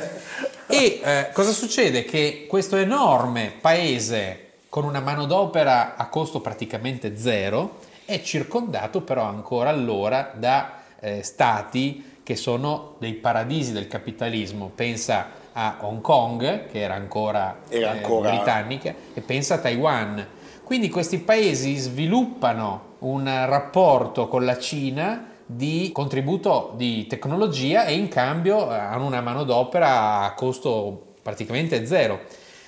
E 0.68 1.00
eh, 1.02 1.30
cosa 1.32 1.50
succede? 1.50 2.04
Che 2.04 2.46
questo 2.48 2.76
enorme 2.76 3.52
paese 3.60 4.44
con 4.68 4.84
una 4.84 5.00
manodopera 5.00 5.96
a 5.96 6.06
costo 6.08 6.40
praticamente 6.40 7.18
zero 7.18 7.80
è 8.04 8.22
circondato 8.22 9.00
però 9.00 9.24
ancora 9.24 9.70
allora 9.70 10.32
da 10.34 10.82
eh, 11.00 11.22
stati 11.22 12.17
che 12.28 12.36
sono 12.36 12.96
dei 12.98 13.14
paradisi 13.14 13.72
del 13.72 13.88
capitalismo. 13.88 14.70
Pensa 14.74 15.30
a 15.50 15.78
Hong 15.80 16.02
Kong, 16.02 16.66
che 16.66 16.78
era 16.78 16.92
ancora, 16.92 17.60
Era 17.70 17.94
eh, 17.94 17.96
ancora- 17.96 18.28
britannica, 18.28 18.94
e 19.14 19.22
pensa 19.22 19.54
a 19.54 19.58
Taiwan. 19.60 20.26
Quindi 20.62 20.90
questi 20.90 21.20
paesi 21.20 21.74
sviluppano 21.76 22.96
un 22.98 23.24
rapporto 23.24 24.28
con 24.28 24.44
la 24.44 24.58
Cina 24.58 25.36
di 25.46 25.88
contributo 25.90 26.74
di 26.76 27.06
tecnologia 27.06 27.86
e 27.86 27.94
in 27.94 28.08
cambio 28.08 28.70
eh, 28.70 28.76
hanno 28.76 29.06
una 29.06 29.22
manodopera 29.22 30.20
a 30.20 30.34
costo 30.34 31.14
praticamente 31.22 31.86
zero. 31.86 32.24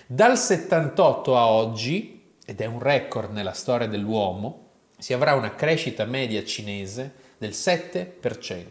Dal 0.06 0.38
78 0.38 1.36
a 1.36 1.46
oggi, 1.46 2.32
ed 2.46 2.62
è 2.62 2.64
un 2.64 2.78
record 2.78 3.30
nella 3.30 3.52
storia 3.52 3.86
dell'uomo, 3.86 4.68
si 4.96 5.12
avrà 5.12 5.34
una 5.34 5.54
crescita 5.54 6.06
media 6.06 6.42
cinese 6.44 7.28
del 7.40 7.52
7%. 7.52 8.16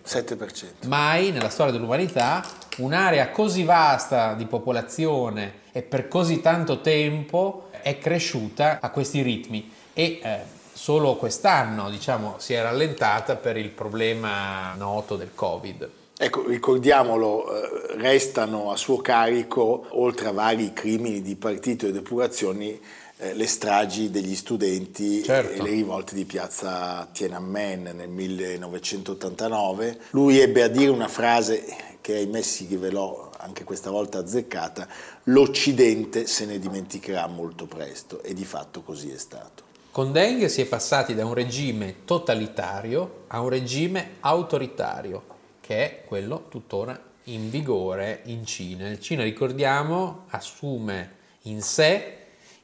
7%. 0.06 0.86
Mai 0.86 1.32
nella 1.32 1.50
storia 1.50 1.72
dell'umanità 1.72 2.46
un'area 2.78 3.32
così 3.32 3.64
vasta 3.64 4.36
di 4.36 4.46
popolazione 4.46 5.62
e 5.72 5.82
per 5.82 6.08
così 6.08 6.40
tanto 6.40 6.80
tempo 6.80 7.70
è 7.82 7.98
cresciuta 7.98 8.78
a 8.80 8.92
questi 8.92 9.24
ritmi 9.24 9.72
e 9.92 10.20
eh, 10.22 10.40
solo 10.72 11.16
quest'anno 11.16 11.90
diciamo, 11.90 12.36
si 12.38 12.54
è 12.54 12.62
rallentata 12.62 13.38
per 13.38 13.58
il 13.58 13.70
problema 13.70 14.76
noto 14.76 15.16
del 15.16 15.32
Covid. 15.34 15.90
Ecco, 16.16 16.46
ricordiamolo, 16.46 17.52
eh, 17.52 17.98
restano 17.98 18.72
a 18.72 18.76
suo 18.76 18.98
carico, 18.98 19.88
oltre 19.92 20.28
a 20.28 20.32
vari 20.32 20.74
crimini 20.74 21.24
di 21.24 21.36
partito 21.36 21.88
e 21.88 21.92
depurazioni, 21.92 22.80
eh, 23.22 23.34
le 23.34 23.48
stragi 23.48 24.10
degli 24.10 24.36
studenti 24.36 25.22
Certo. 25.24 25.52
e 25.52 25.62
le 25.62 25.72
rivolte 25.72 26.16
di 26.16 26.24
piazza 26.24 27.08
Tiananmen 27.12 27.92
nel 27.94 28.08
1989. 28.08 30.00
Lui 30.12 30.40
ebbe 30.40 30.64
a 30.64 30.70
dire 30.70 30.90
una 30.90 31.10
frase 31.10 31.66
che 32.00 32.16
ahimè 32.16 32.42
si 32.42 32.66
rivelò 32.66 33.30
anche 33.38 33.66
questa 33.66 33.90
volta 33.90 34.20
azzeccata, 34.20 34.88
l'Occidente 35.26 36.28
se 36.28 36.46
ne 36.46 36.60
dimenticherà 36.60 37.28
molto 37.28 37.66
presto 37.68 38.22
e 38.24 38.34
di 38.34 38.46
fatto 38.46 38.82
così 38.82 39.10
è 39.12 39.18
stato. 39.18 39.64
Con 39.92 40.12
Deng 40.12 40.46
si 40.46 40.62
è 40.62 40.66
passati 40.66 41.14
da 41.14 41.26
un 41.26 41.34
regime 41.34 42.06
totalitario 42.06 43.24
a 43.28 43.42
un 43.42 43.50
regime 43.50 44.12
autoritario, 44.22 45.24
che 45.60 45.76
è 45.76 46.04
quello 46.06 46.46
tuttora 46.48 46.98
in 47.26 47.50
vigore 47.50 48.22
in 48.26 48.46
Cina. 48.46 48.88
Il 48.88 49.00
Cina, 49.02 49.24
ricordiamo, 49.24 50.26
assume 50.30 51.18
in 51.44 51.62
sé 51.62 52.19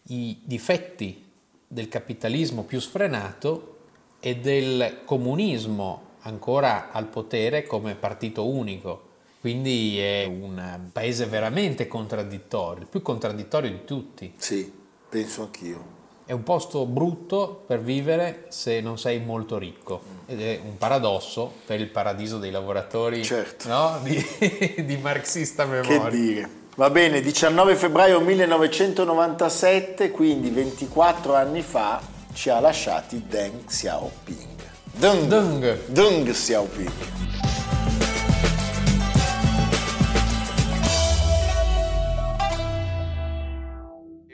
i 0.10 0.40
difetti 0.44 1.24
del 1.68 1.88
capitalismo 1.88 2.64
più 2.64 2.80
sfrenato 2.80 3.78
e 4.20 4.38
del 4.38 5.02
comunismo 5.06 6.02
ancora 6.22 6.92
al 6.92 7.06
potere 7.08 7.66
come 7.66 7.96
partito 7.96 8.48
unico. 8.48 9.02
Quindi 9.40 10.00
è 10.00 10.26
un 10.26 10.90
paese 10.92 11.26
veramente 11.28 11.88
contraddittorio, 11.88 12.82
il 12.82 12.88
più 12.88 13.02
contraddittorio 13.04 13.70
di 13.70 13.86
tutti. 13.86 14.34
Sì, 14.38 14.72
penso 15.08 15.44
anch'io. 15.44 15.94
È 16.26 16.32
un 16.32 16.42
posto 16.42 16.88
brutto 16.88 17.64
per 17.68 17.82
vivere 17.82 18.46
se 18.50 18.82
non 18.82 18.98
sei 18.98 19.20
molto 19.20 19.60
ricco 19.60 20.02
ed 20.26 20.42
è 20.42 20.60
un 20.64 20.76
paradosso 20.80 21.52
per 21.68 21.80
il 21.80 21.90
paradiso 21.90 22.40
dei 22.40 22.50
lavoratori 22.50 23.24
Certo. 23.24 23.68
no? 23.68 24.00
di, 24.04 24.84
di 24.84 24.98
marxista 24.98 25.70
Che 25.70 25.82
memoria. 25.88 26.10
dire. 26.10 26.50
Va 26.78 26.90
bene, 26.90 27.22
19 27.22 27.74
febbraio 27.78 28.20
1997, 28.20 30.12
quindi 30.12 30.50
24 30.50 31.34
anni 31.34 31.62
fa, 31.62 32.02
ci 32.34 32.50
ha 32.50 32.60
lasciati 32.60 33.24
Deng 33.26 33.64
Xiaoping. 33.64 34.62
Deng, 34.92 35.26
Deng. 35.28 35.86
Deng 35.86 36.30
Xiaoping. 36.30 36.92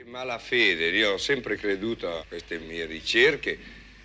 Malafede, 0.06 0.88
io 0.88 1.12
ho 1.12 1.18
sempre 1.18 1.54
creduto 1.54 2.08
a 2.08 2.24
queste 2.26 2.58
mie 2.58 2.86
ricerche 2.86 3.56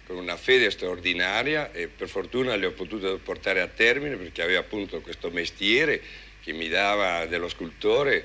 con 0.06 0.18
una 0.18 0.38
fede 0.38 0.70
straordinaria 0.70 1.72
e 1.72 1.88
per 1.88 2.08
fortuna 2.08 2.56
le 2.56 2.68
ho 2.68 2.72
potute 2.72 3.18
portare 3.18 3.62
a 3.62 3.68
termine 3.68 4.16
perché 4.16 4.44
avevo 4.44 4.60
appunto 4.60 5.02
questo 5.02 5.32
mestiere 5.32 6.26
che 6.48 6.54
mi 6.54 6.70
dava 6.70 7.26
dello 7.26 7.50
scultore 7.50 8.24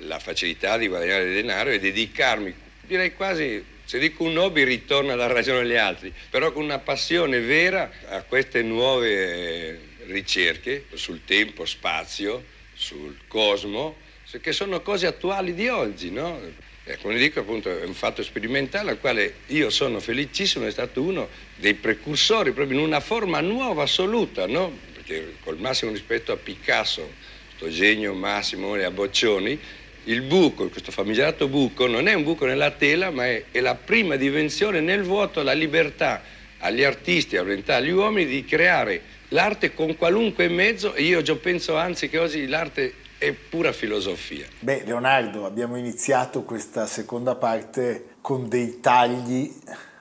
la 0.00 0.18
facilità 0.18 0.76
di 0.76 0.88
guadagnare 0.88 1.32
denaro 1.32 1.70
e 1.70 1.80
dedicarmi, 1.80 2.54
direi 2.82 3.14
quasi, 3.14 3.64
se 3.86 3.98
dico 3.98 4.24
un 4.24 4.36
hobby 4.36 4.64
ritorna 4.64 5.14
alla 5.14 5.26
ragione 5.26 5.62
degli 5.62 5.76
altri, 5.76 6.12
però 6.28 6.52
con 6.52 6.64
una 6.64 6.80
passione 6.80 7.40
vera 7.40 7.90
a 8.08 8.24
queste 8.24 8.60
nuove 8.60 9.80
ricerche 10.04 10.84
sul 10.92 11.24
tempo, 11.24 11.64
spazio, 11.64 12.44
sul 12.74 13.16
cosmo, 13.26 13.96
che 14.42 14.52
sono 14.52 14.82
cose 14.82 15.06
attuali 15.06 15.54
di 15.54 15.68
oggi, 15.68 16.10
no? 16.10 16.40
Eh, 16.84 16.98
come 16.98 17.16
dico 17.16 17.40
appunto 17.40 17.70
è 17.70 17.84
un 17.84 17.94
fatto 17.94 18.22
sperimentale 18.22 18.90
al 18.90 19.00
quale 19.00 19.36
io 19.46 19.70
sono 19.70 19.98
felicissimo, 19.98 20.66
è 20.66 20.70
stato 20.70 21.00
uno 21.00 21.28
dei 21.54 21.72
precursori 21.72 22.52
proprio 22.52 22.78
in 22.78 22.84
una 22.84 23.00
forma 23.00 23.40
nuova 23.40 23.84
assoluta, 23.84 24.46
no? 24.46 24.78
Perché 24.92 25.36
col 25.40 25.58
massimo 25.58 25.90
rispetto 25.90 26.32
a 26.32 26.36
Picasso, 26.36 27.30
genio 27.68 28.14
massimo 28.14 28.74
e 28.76 28.84
a 28.84 28.90
Boccioni, 28.90 29.58
il 30.04 30.22
buco, 30.22 30.68
questo 30.68 30.90
famigerato 30.90 31.48
buco, 31.48 31.86
non 31.86 32.08
è 32.08 32.14
un 32.14 32.24
buco 32.24 32.44
nella 32.44 32.70
tela, 32.72 33.10
ma 33.10 33.26
è, 33.26 33.44
è 33.50 33.60
la 33.60 33.74
prima 33.74 34.16
dimensione 34.16 34.80
nel 34.80 35.02
vuoto, 35.02 35.42
la 35.42 35.52
libertà 35.52 36.22
agli 36.58 36.82
artisti, 36.82 37.36
agli 37.36 37.90
uomini 37.90 38.26
di 38.26 38.44
creare 38.44 39.02
l'arte 39.28 39.74
con 39.74 39.96
qualunque 39.96 40.48
mezzo 40.48 40.94
e 40.94 41.02
io 41.02 41.22
già 41.22 41.34
penso 41.36 41.76
anzi 41.76 42.08
che 42.08 42.18
oggi 42.18 42.46
l'arte 42.46 42.94
è 43.18 43.32
pura 43.32 43.72
filosofia. 43.72 44.46
Beh, 44.58 44.82
Leonardo, 44.84 45.46
abbiamo 45.46 45.76
iniziato 45.76 46.42
questa 46.42 46.86
seconda 46.86 47.36
parte 47.36 48.16
con 48.20 48.48
dei 48.48 48.80
tagli 48.80 49.50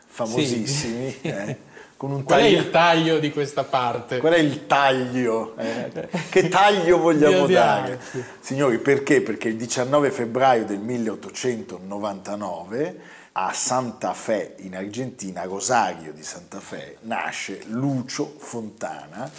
famosissimi. 0.08 1.15
eh, 1.22 1.58
con 2.01 2.13
un 2.13 2.24
Qual 2.24 2.39
è 2.39 2.43
taglio- 2.46 2.58
il 2.58 2.72
taglio 2.72 3.20
di 3.20 3.29
questa 3.29 3.63
parte? 3.63 4.17
Qual 4.17 4.34
è 4.34 4.39
il 4.39 4.65
taglio? 4.65 5.55
eh? 5.55 6.10
Che 6.31 6.50
taglio 6.50 6.98
vogliamo 6.98 7.46
dare? 7.46 8.00
Signori, 8.39 8.79
perché? 8.79 9.22
Perché 9.22 9.50
il 9.50 9.55
19 9.55 10.10
febbraio 10.10 10.65
del 10.65 10.79
1899 10.79 13.00
a 13.34 13.53
Santa 13.53 14.15
Fe 14.15 14.55
in 14.62 14.75
Argentina, 14.75 15.41
a 15.41 15.43
Rosario 15.43 16.12
di 16.12 16.24
Santa 16.24 16.60
Fe, 16.60 16.98
nasce 17.01 17.62
Lucio 17.67 18.34
Fontana, 18.36 19.29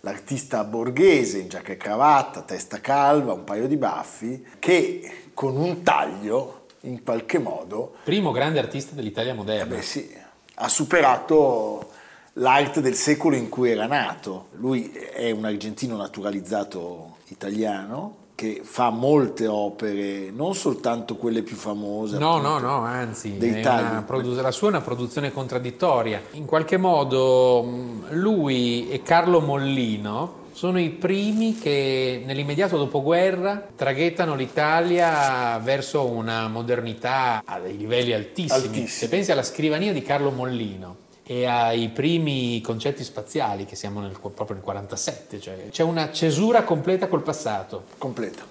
l'artista 0.00 0.62
borghese 0.64 1.38
in 1.38 1.48
giacca 1.48 1.72
e 1.72 1.78
cravatta, 1.78 2.42
testa 2.42 2.82
calva, 2.82 3.32
un 3.32 3.44
paio 3.44 3.66
di 3.66 3.78
baffi, 3.78 4.46
che 4.58 5.28
con 5.32 5.56
un 5.56 5.82
taglio 5.82 6.66
in 6.80 7.02
qualche 7.02 7.38
modo 7.38 7.94
Primo 8.04 8.30
grande 8.30 8.58
artista 8.58 8.94
dell'Italia 8.94 9.32
eh 9.32 9.36
moderna. 9.36 9.76
beh, 9.76 9.80
sì, 9.80 10.14
ha 10.56 10.68
superato 10.68 11.92
l'arte 12.40 12.80
del 12.80 12.94
secolo 12.94 13.36
in 13.36 13.48
cui 13.48 13.70
era 13.70 13.86
nato. 13.86 14.46
Lui 14.56 14.90
è 14.90 15.30
un 15.30 15.44
argentino 15.44 15.96
naturalizzato 15.96 17.16
italiano 17.28 18.16
che 18.34 18.62
fa 18.64 18.88
molte 18.88 19.46
opere, 19.46 20.30
non 20.30 20.54
soltanto 20.54 21.16
quelle 21.16 21.42
più 21.42 21.56
famose. 21.56 22.16
No, 22.16 22.36
appunto. 22.36 22.48
no, 22.48 22.58
no, 22.58 22.84
anzi, 22.84 23.36
produ- 24.06 24.40
la 24.40 24.50
sua 24.50 24.68
è 24.68 24.70
una 24.70 24.80
produzione 24.80 25.30
contraddittoria. 25.30 26.22
In 26.32 26.46
qualche 26.46 26.78
modo 26.78 27.62
mh, 27.62 28.18
lui 28.18 28.88
e 28.88 29.02
Carlo 29.02 29.40
Mollino 29.40 30.38
sono 30.52 30.80
i 30.80 30.88
primi 30.88 31.58
che 31.58 32.22
nell'immediato 32.24 32.78
dopoguerra 32.78 33.62
traghettano 33.76 34.34
l'Italia 34.34 35.58
verso 35.62 36.06
una 36.06 36.48
modernità 36.48 37.42
a 37.44 37.60
dei 37.60 37.76
livelli 37.76 38.14
altissimi. 38.14 38.64
Altissimi. 38.64 38.86
Se 38.88 39.08
pensi 39.10 39.32
alla 39.32 39.42
scrivania 39.42 39.92
di 39.92 40.00
Carlo 40.00 40.30
Mollino 40.30 41.08
e 41.30 41.46
ai 41.46 41.90
primi 41.90 42.60
concetti 42.60 43.04
spaziali, 43.04 43.64
che 43.64 43.76
siamo 43.76 44.00
nel, 44.00 44.18
proprio 44.18 44.54
nel 44.54 44.64
47, 44.64 45.40
cioè 45.40 45.68
c'è 45.70 45.84
una 45.84 46.10
cesura 46.10 46.64
completa 46.64 47.06
col 47.06 47.22
passato. 47.22 47.84
Completa. 47.98 48.42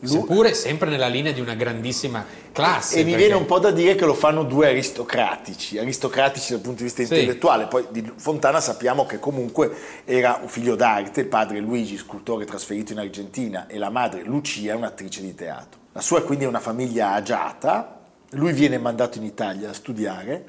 Seppure 0.00 0.54
sempre 0.54 0.88
nella 0.90 1.08
linea 1.08 1.32
di 1.32 1.40
una 1.40 1.54
grandissima 1.54 2.24
classe. 2.52 2.98
E, 2.98 3.00
e 3.00 3.04
mi 3.04 3.16
viene 3.16 3.34
un 3.34 3.46
po' 3.46 3.58
da 3.58 3.72
dire 3.72 3.96
che 3.96 4.04
lo 4.04 4.14
fanno 4.14 4.44
due 4.44 4.68
aristocratici, 4.68 5.78
aristocratici 5.78 6.52
dal 6.52 6.60
punto 6.60 6.78
di 6.78 6.84
vista 6.84 7.02
intellettuale. 7.02 7.64
Sì. 7.64 7.68
Poi 7.68 7.86
di 7.90 8.12
Fontana 8.14 8.60
sappiamo 8.60 9.06
che 9.06 9.18
comunque 9.18 9.68
era 10.04 10.38
un 10.40 10.48
figlio 10.48 10.76
d'arte, 10.76 11.22
il 11.22 11.26
padre 11.26 11.58
Luigi, 11.58 11.96
scultore 11.96 12.44
trasferito 12.44 12.92
in 12.92 13.00
Argentina, 13.00 13.66
e 13.66 13.76
la 13.76 13.90
madre 13.90 14.22
Lucia, 14.22 14.76
un'attrice 14.76 15.20
di 15.20 15.34
teatro. 15.34 15.80
La 15.94 16.00
sua 16.00 16.22
quindi 16.22 16.44
è 16.44 16.46
una 16.46 16.60
famiglia 16.60 17.10
agiata, 17.10 18.02
lui 18.34 18.52
viene 18.52 18.78
mandato 18.78 19.18
in 19.18 19.24
Italia 19.24 19.70
a 19.70 19.72
studiare 19.72 20.46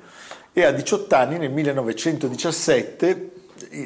e 0.54 0.64
a 0.64 0.72
18 0.72 1.16
anni, 1.16 1.38
nel 1.38 1.52
1917, 1.52 3.32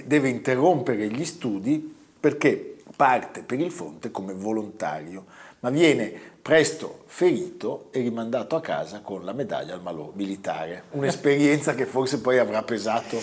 deve 0.05 0.29
interrompere 0.29 1.07
gli 1.09 1.25
studi 1.25 1.95
perché 2.19 2.77
parte 2.95 3.41
per 3.41 3.59
il 3.59 3.71
Fonte 3.71 4.09
come 4.09 4.33
volontario 4.33 5.25
ma 5.65 5.71
viene 5.71 6.13
presto 6.39 7.05
ferito 7.07 7.87
e 7.89 7.99
rimandato 8.01 8.55
a 8.55 8.61
casa 8.61 8.99
con 8.99 9.25
la 9.25 9.33
medaglia 9.33 9.73
al 9.73 9.81
malò 9.81 10.11
militare. 10.13 10.83
Un'esperienza 10.91 11.73
che 11.73 11.87
forse 11.87 12.21
poi 12.21 12.37
avrà 12.37 12.61
pesato 12.61 13.19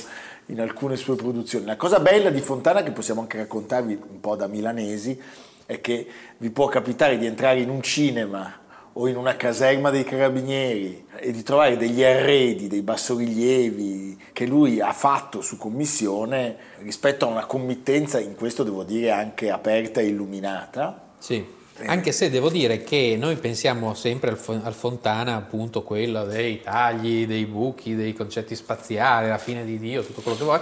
in 0.46 0.60
alcune 0.60 0.96
sue 0.96 1.14
produzioni. 1.14 1.64
La 1.64 1.76
cosa 1.76 2.00
bella 2.00 2.30
di 2.30 2.40
Fontana, 2.40 2.82
che 2.82 2.90
possiamo 2.90 3.20
anche 3.20 3.38
raccontarvi 3.38 4.00
un 4.08 4.18
po' 4.18 4.34
da 4.34 4.48
milanesi, 4.48 5.16
è 5.64 5.80
che 5.80 6.04
vi 6.38 6.50
può 6.50 6.66
capitare 6.66 7.16
di 7.16 7.26
entrare 7.26 7.60
in 7.60 7.70
un 7.70 7.80
cinema 7.80 8.58
o 8.94 9.08
in 9.08 9.16
una 9.16 9.36
caserma 9.36 9.90
dei 9.90 10.04
carabinieri 10.04 11.06
e 11.18 11.32
di 11.32 11.42
trovare 11.42 11.76
degli 11.76 12.02
arredi, 12.02 12.68
dei 12.68 12.82
bassorilievi 12.82 14.18
che 14.32 14.46
lui 14.46 14.80
ha 14.80 14.92
fatto 14.92 15.40
su 15.40 15.56
commissione 15.56 16.56
rispetto 16.78 17.26
a 17.26 17.28
una 17.28 17.46
committenza, 17.46 18.20
in 18.20 18.34
questo 18.34 18.62
devo 18.62 18.82
dire 18.82 19.10
anche 19.10 19.50
aperta 19.50 20.00
e 20.00 20.06
illuminata. 20.06 21.10
Sì 21.18 21.60
anche 21.86 22.12
se 22.12 22.30
devo 22.30 22.48
dire 22.48 22.84
che 22.84 23.16
noi 23.18 23.36
pensiamo 23.36 23.94
sempre 23.94 24.30
al, 24.30 24.74
Fontana, 24.74 25.36
appunto 25.36 25.82
quello 25.82 26.24
dei 26.24 26.60
tagli, 26.60 27.26
dei 27.26 27.46
buchi, 27.46 27.96
dei 27.96 28.12
concetti 28.12 28.54
spaziali, 28.54 29.28
la 29.28 29.38
fine 29.38 29.64
di 29.64 29.78
Dio, 29.78 30.04
tutto 30.04 30.20
quello 30.20 30.36
che 30.36 30.44
vuoi, 30.44 30.60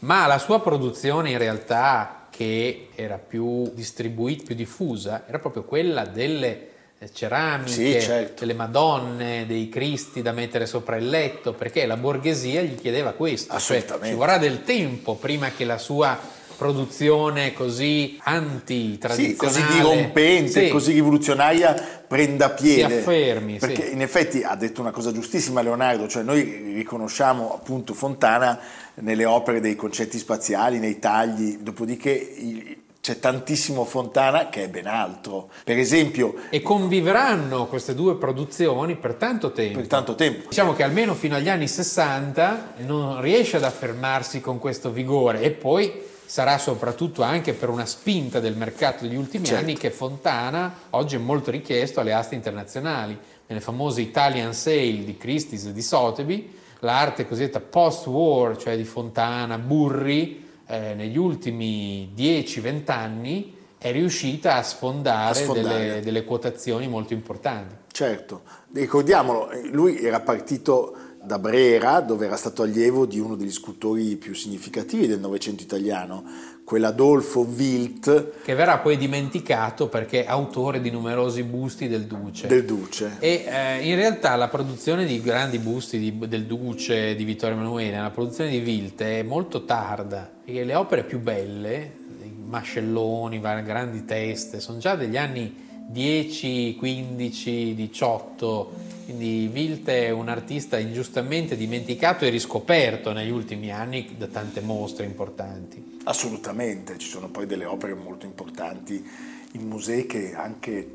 ma 0.00 0.26
la 0.26 0.38
sua 0.38 0.60
produzione 0.60 1.30
in 1.30 1.38
realtà 1.38 2.26
che 2.30 2.88
era 2.94 3.18
più 3.18 3.70
distribuita, 3.74 4.44
più 4.46 4.54
diffusa, 4.54 5.24
era 5.26 5.38
proprio 5.38 5.64
quella 5.64 6.04
delle 6.04 6.48
eh, 6.48 6.71
ceramiche, 7.12 8.00
sì, 8.00 8.00
certo. 8.00 8.40
delle 8.40 8.54
madonne, 8.54 9.44
dei 9.46 9.68
cristi 9.68 10.22
da 10.22 10.32
mettere 10.32 10.66
sopra 10.66 10.96
il 10.96 11.08
letto, 11.08 11.52
perché 11.52 11.86
la 11.86 11.96
borghesia 11.96 12.62
gli 12.62 12.76
chiedeva 12.76 13.12
questo, 13.12 13.58
cioè 13.58 13.84
ci 14.02 14.12
vorrà 14.14 14.38
del 14.38 14.62
tempo 14.62 15.14
prima 15.16 15.50
che 15.50 15.64
la 15.64 15.78
sua 15.78 16.18
produzione 16.62 17.52
così 17.52 18.18
antitradizionale, 18.22 19.32
sì, 19.32 19.36
così 19.36 19.76
dirompente, 19.76 20.64
sì. 20.66 20.68
così 20.68 20.92
rivoluzionaria 20.92 22.02
prenda 22.06 22.50
piede. 22.50 22.88
Si 22.88 22.98
affermi. 22.98 23.58
Perché 23.58 23.86
sì. 23.86 23.92
in 23.94 24.00
effetti 24.00 24.42
ha 24.42 24.54
detto 24.54 24.80
una 24.80 24.92
cosa 24.92 25.10
giustissima 25.10 25.60
Leonardo, 25.60 26.06
cioè 26.06 26.22
noi 26.22 26.72
riconosciamo 26.74 27.52
appunto 27.52 27.94
Fontana 27.94 28.60
nelle 28.94 29.24
opere 29.24 29.60
dei 29.60 29.74
concetti 29.74 30.18
spaziali, 30.18 30.78
nei 30.78 31.00
tagli, 31.00 31.56
dopodiché 31.58 32.81
c'è 33.02 33.18
tantissimo 33.18 33.84
Fontana 33.84 34.48
che 34.48 34.62
è 34.62 34.68
ben 34.68 34.86
altro. 34.86 35.50
Per 35.64 35.76
esempio... 35.76 36.36
E 36.50 36.62
convivranno 36.62 37.66
queste 37.66 37.96
due 37.96 38.14
produzioni 38.14 38.94
per 38.94 39.14
tanto 39.14 39.50
tempo. 39.50 39.78
Per 39.78 39.88
tanto 39.88 40.14
tempo. 40.14 40.48
Diciamo 40.48 40.72
che 40.72 40.84
almeno 40.84 41.14
fino 41.14 41.34
agli 41.34 41.48
anni 41.48 41.66
60 41.66 42.74
non 42.84 43.20
riesce 43.20 43.56
ad 43.56 43.64
affermarsi 43.64 44.40
con 44.40 44.60
questo 44.60 44.92
vigore 44.92 45.40
e 45.40 45.50
poi 45.50 46.00
sarà 46.24 46.58
soprattutto 46.58 47.22
anche 47.22 47.54
per 47.54 47.70
una 47.70 47.86
spinta 47.86 48.38
del 48.38 48.54
mercato 48.56 49.04
degli 49.04 49.16
ultimi 49.16 49.46
certo. 49.46 49.64
anni 49.64 49.76
che 49.76 49.90
Fontana 49.90 50.72
oggi 50.90 51.16
è 51.16 51.18
molto 51.18 51.50
richiesto 51.50 51.98
alle 51.98 52.12
aste 52.12 52.36
internazionali. 52.36 53.18
Nelle 53.48 53.60
famose 53.60 54.00
Italian 54.00 54.54
Sale 54.54 55.02
di 55.02 55.16
Christie's 55.18 55.66
e 55.66 55.72
di 55.72 55.82
Sotheby, 55.82 56.56
l'arte 56.78 57.26
cosiddetta 57.26 57.58
post-war, 57.58 58.56
cioè 58.56 58.76
di 58.76 58.84
Fontana, 58.84 59.58
Burri, 59.58 60.41
eh, 60.72 60.94
negli 60.94 61.18
ultimi 61.18 62.10
10-20 62.16 62.90
anni 62.90 63.54
è 63.76 63.92
riuscita 63.92 64.56
a 64.56 64.62
sfondare, 64.62 65.30
a 65.30 65.34
sfondare. 65.34 65.78
Delle, 65.84 66.00
delle 66.00 66.24
quotazioni 66.24 66.88
molto 66.88 67.12
importanti. 67.12 67.74
Certo, 67.92 68.42
ricordiamolo, 68.72 69.50
lui 69.70 70.02
era 70.02 70.20
partito 70.20 70.96
da 71.22 71.38
Brera, 71.38 72.00
dove 72.00 72.24
era 72.24 72.36
stato 72.36 72.62
allievo 72.62 73.04
di 73.04 73.18
uno 73.18 73.36
degli 73.36 73.52
scultori 73.52 74.16
più 74.16 74.34
significativi 74.34 75.06
del 75.06 75.20
Novecento 75.20 75.62
italiano, 75.62 76.24
quell'Adolfo 76.64 77.40
Wilt. 77.40 78.42
Che 78.42 78.54
verrà 78.54 78.78
poi 78.78 78.96
dimenticato 78.96 79.88
perché 79.88 80.24
è 80.24 80.28
autore 80.28 80.80
di 80.80 80.90
numerosi 80.90 81.42
busti 81.42 81.88
del 81.88 82.04
Duce. 82.04 82.46
Del 82.46 82.64
Duce. 82.64 83.16
E 83.18 83.44
eh, 83.46 83.88
in 83.88 83.96
realtà 83.96 84.36
la 84.36 84.48
produzione 84.48 85.04
di 85.04 85.20
grandi 85.20 85.58
busti 85.58 85.98
di, 85.98 86.18
del 86.28 86.46
Duce, 86.46 87.14
di 87.14 87.24
Vittorio 87.24 87.56
Emanuele, 87.56 88.00
la 88.00 88.10
produzione 88.10 88.50
di 88.50 88.58
Wilt 88.58 89.02
è 89.02 89.22
molto 89.22 89.64
tarda 89.64 90.30
e 90.44 90.64
le 90.64 90.74
opere 90.74 91.04
più 91.04 91.20
belle, 91.20 92.00
mascelloni, 92.44 93.40
grandi 93.40 94.04
teste, 94.04 94.60
sono 94.60 94.78
già 94.78 94.94
degli 94.94 95.16
anni 95.16 95.70
10, 95.88 96.76
15, 96.78 97.74
18 97.74 98.92
quindi 99.04 99.50
Wilt 99.52 99.88
è 99.88 100.10
un 100.10 100.28
artista 100.28 100.78
ingiustamente 100.78 101.56
dimenticato 101.56 102.24
e 102.24 102.30
riscoperto 102.30 103.12
negli 103.12 103.30
ultimi 103.30 103.70
anni 103.70 104.14
da 104.16 104.26
tante 104.26 104.60
mostre 104.60 105.04
importanti. 105.04 105.91
Assolutamente, 106.04 106.98
ci 106.98 107.08
sono 107.08 107.28
poi 107.28 107.46
delle 107.46 107.64
opere 107.64 107.94
molto 107.94 108.26
importanti 108.26 109.04
in 109.52 109.68
musei 109.68 110.06
che 110.06 110.34
anche 110.34 110.88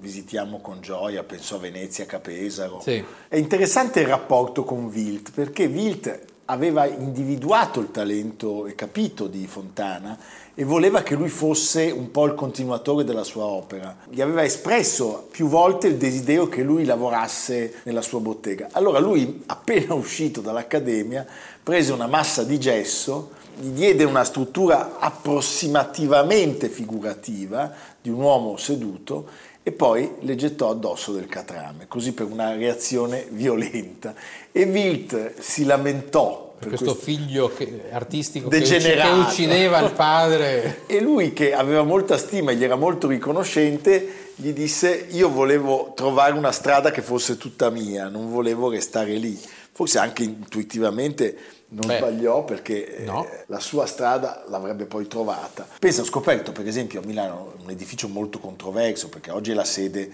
visitiamo 0.00 0.60
con 0.60 0.80
gioia, 0.80 1.24
penso 1.24 1.56
a 1.56 1.58
Venezia, 1.58 2.06
Capesaro. 2.06 2.80
Sì. 2.80 3.04
È 3.28 3.36
interessante 3.36 4.00
il 4.00 4.06
rapporto 4.06 4.64
con 4.64 4.84
Wilt, 4.86 5.32
perché 5.32 5.66
Wilt 5.66 6.26
aveva 6.50 6.86
individuato 6.86 7.80
il 7.80 7.90
talento 7.90 8.66
e 8.66 8.74
capito 8.74 9.26
di 9.26 9.46
Fontana 9.46 10.18
e 10.54 10.64
voleva 10.64 11.02
che 11.02 11.14
lui 11.14 11.28
fosse 11.28 11.90
un 11.90 12.10
po' 12.10 12.24
il 12.24 12.34
continuatore 12.34 13.04
della 13.04 13.22
sua 13.22 13.44
opera. 13.44 13.94
Gli 14.08 14.22
aveva 14.22 14.42
espresso 14.42 15.28
più 15.30 15.46
volte 15.46 15.88
il 15.88 15.96
desiderio 15.96 16.48
che 16.48 16.62
lui 16.62 16.84
lavorasse 16.84 17.80
nella 17.82 18.00
sua 18.00 18.20
bottega. 18.20 18.68
Allora 18.72 18.98
lui, 18.98 19.42
appena 19.46 19.92
uscito 19.94 20.40
dall'accademia, 20.40 21.26
prese 21.62 21.92
una 21.92 22.06
massa 22.06 22.44
di 22.44 22.58
gesso, 22.58 23.32
gli 23.60 23.70
diede 23.70 24.04
una 24.04 24.24
struttura 24.24 24.98
approssimativamente 24.98 26.68
figurativa 26.68 27.72
di 28.00 28.10
un 28.10 28.20
uomo 28.20 28.56
seduto 28.56 29.26
e 29.62 29.72
poi 29.72 30.14
le 30.20 30.34
gettò 30.34 30.70
addosso 30.70 31.12
del 31.12 31.26
catrame, 31.26 31.86
così 31.88 32.12
per 32.12 32.26
una 32.26 32.54
reazione 32.54 33.26
violenta. 33.30 34.14
E 34.50 34.64
Wilt 34.64 35.38
si 35.40 35.64
lamentò 35.64 36.54
per 36.58 36.68
questo, 36.68 36.86
questo 36.86 37.04
figlio 37.04 37.52
che, 37.54 37.82
artistico 37.90 38.48
che, 38.48 38.60
che, 38.60 39.08
uccideva 39.26 39.78
il 39.80 39.92
padre. 39.92 40.80
E 40.86 41.00
lui 41.00 41.32
che 41.32 41.52
aveva 41.52 41.82
molta 41.82 42.16
stima 42.16 42.50
e 42.50 42.56
gli 42.56 42.64
era 42.64 42.76
molto 42.76 43.08
riconoscente, 43.08 44.30
gli 44.34 44.52
disse 44.52 45.06
io 45.10 45.28
volevo 45.28 45.92
trovare 45.94 46.32
una 46.32 46.50
strada 46.50 46.90
che 46.90 47.02
fosse 47.02 47.36
tutta 47.36 47.68
mia, 47.70 48.08
non 48.08 48.30
volevo 48.30 48.70
restare 48.70 49.14
lì. 49.16 49.38
Forse 49.78 50.00
anche 50.00 50.24
intuitivamente 50.24 51.38
non 51.68 51.86
Beh, 51.86 51.98
sbagliò 51.98 52.44
perché 52.44 53.04
no. 53.06 53.24
eh, 53.24 53.44
la 53.46 53.60
sua 53.60 53.86
strada 53.86 54.42
l'avrebbe 54.48 54.86
poi 54.86 55.06
trovata. 55.06 55.68
Pensa, 55.78 56.00
ho 56.00 56.04
scoperto 56.04 56.50
per 56.50 56.66
esempio 56.66 57.00
a 57.00 57.06
Milano 57.06 57.54
un 57.62 57.70
edificio 57.70 58.08
molto 58.08 58.40
controverso 58.40 59.08
perché 59.08 59.30
oggi 59.30 59.52
è 59.52 59.54
la 59.54 59.62
sede 59.62 60.10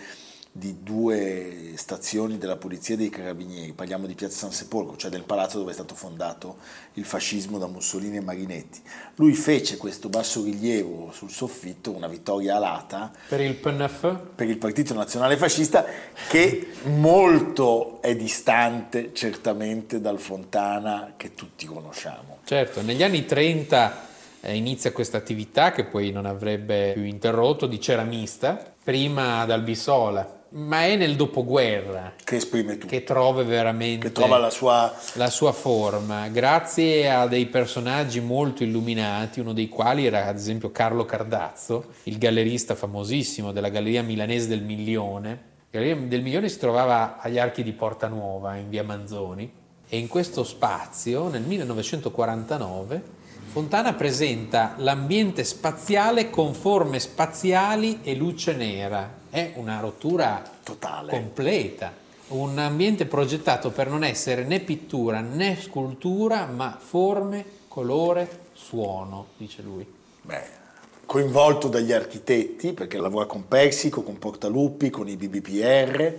di 0.57 0.85
due 0.85 1.73
stazioni 1.75 2.39
della 2.39 2.55
polizia 2.55 2.97
dei 2.97 3.11
carabinieri, 3.11 3.73
parliamo 3.73 4.07
di 4.07 4.15
Piazza 4.15 4.37
San 4.37 4.53
Sepolcro, 4.53 4.97
cioè 4.97 5.11
del 5.11 5.25
palazzo 5.25 5.59
dove 5.59 5.73
è 5.73 5.75
stato 5.75 5.97
fondato 5.97 6.59
il 6.93 7.05
fascismo 7.05 7.59
da 7.59 7.67
Mussolini 7.67 8.19
e 8.19 8.21
Marinetti. 8.21 8.81
Lui 9.17 9.35
fece 9.35 9.77
questo 9.77 10.09
basso 10.09 10.45
rilievo 10.45 11.11
sul 11.11 11.33
soffitto, 11.33 11.91
una 11.91 12.07
vittoria 12.07 12.55
alata 12.55 13.11
per 13.29 13.41
il 13.41 13.57
PNF, 13.57 14.17
per 14.37 14.49
il 14.49 14.57
Partito 14.57 14.95
Nazionale 14.95 15.37
Fascista, 15.37 15.85
che 16.29 16.69
molto 16.85 18.01
è 18.01 18.15
distante 18.15 19.13
certamente 19.13 20.01
dal 20.01 20.21
Fontana 20.21 21.15
che 21.17 21.35
tutti 21.35 21.67
conosciamo. 21.67 22.39
Certo, 22.45 22.81
negli 22.81 23.03
anni 23.03 23.25
30 23.25 24.07
eh, 24.43 24.55
inizia 24.55 24.93
questa 24.93 25.17
attività 25.17 25.73
che 25.73 25.85
poi 25.85 26.13
non 26.13 26.27
avrebbe 26.27 26.93
più 26.93 27.03
interrotto 27.03 27.67
di 27.67 27.81
ceramista, 27.81 28.73
prima 28.85 29.41
ad 29.41 29.51
Albisola 29.51 30.43
ma 30.57 30.85
è 30.85 30.97
nel 30.97 31.17
dopoguerra 31.17 32.15
che 32.23 32.37
esprime 32.37 32.75
tutto. 32.75 32.87
Che 32.87 33.03
trova 33.03 33.43
veramente 33.43 34.07
che 34.07 34.13
trova 34.13 34.39
la 34.39 34.51
sua... 34.51 34.95
la 35.15 35.31
sua 35.31 35.53
forma, 35.53 36.29
grazie 36.29 37.11
a 37.11 37.27
dei 37.27 37.47
personaggi 37.47 38.21
molto 38.21 38.63
illuminati, 38.63 39.41
uno 39.41 39.53
dei 39.53 39.69
quali 39.69 40.07
era 40.07 40.27
ad 40.27 40.37
esempio 40.37 40.71
Carlo 40.71 41.05
Cardazzo, 41.05 41.87
il 42.05 42.19
gallerista 42.19 42.75
famosissimo 42.75 43.53
della 43.53 43.69
Galleria 43.69 44.03
Milanese 44.03 44.49
del 44.49 44.63
Milione. 44.63 45.53
La 45.71 45.81
Galleria 45.81 46.07
del 46.07 46.23
Milione 46.23 46.49
si 46.49 46.59
trovava 46.59 47.19
agli 47.21 47.39
archi 47.39 47.65
di 47.65 47.73
Porta 47.73 48.07
Nuova, 48.07 48.55
in 48.55 48.69
via 48.69 48.85
Manzoni, 48.85 49.51
E 49.89 49.99
in 49.99 50.07
questo 50.07 50.45
spazio, 50.45 51.29
nel 51.29 51.43
1949, 51.43 53.23
Fontana 53.51 53.93
presenta 53.93 54.75
l'ambiente 54.79 55.45
spaziale 55.45 56.31
con 56.31 56.55
forme 56.55 56.99
spaziali 56.99 58.01
e 58.03 58.15
luce 58.15 58.53
nera. 58.53 59.23
È 59.35 59.51
una 59.57 59.81
rottura 59.81 60.49
totale, 60.63 61.11
completa. 61.11 61.93
Un 62.29 62.57
ambiente 62.57 63.05
progettato 63.05 63.73
per 63.73 63.89
non 63.89 64.05
essere 64.05 64.45
né 64.45 64.61
pittura 64.61 65.19
né 65.23 65.59
scultura, 65.61 66.47
ma 66.47 66.79
forme, 66.79 67.45
colore, 67.67 68.29
suono, 68.53 69.31
dice 69.37 69.61
lui. 69.63 69.85
Beh, 70.23 70.45
coinvolto 71.05 71.67
dagli 71.67 71.91
architetti, 71.91 72.75
perché 72.75 72.99
lavora 72.99 73.27
con 73.27 73.49
Persico, 73.49 74.05
con 74.05 74.21
Portaluppi, 74.21 74.91
con 74.91 75.09
i 75.09 75.17
BBPR, 75.17 76.15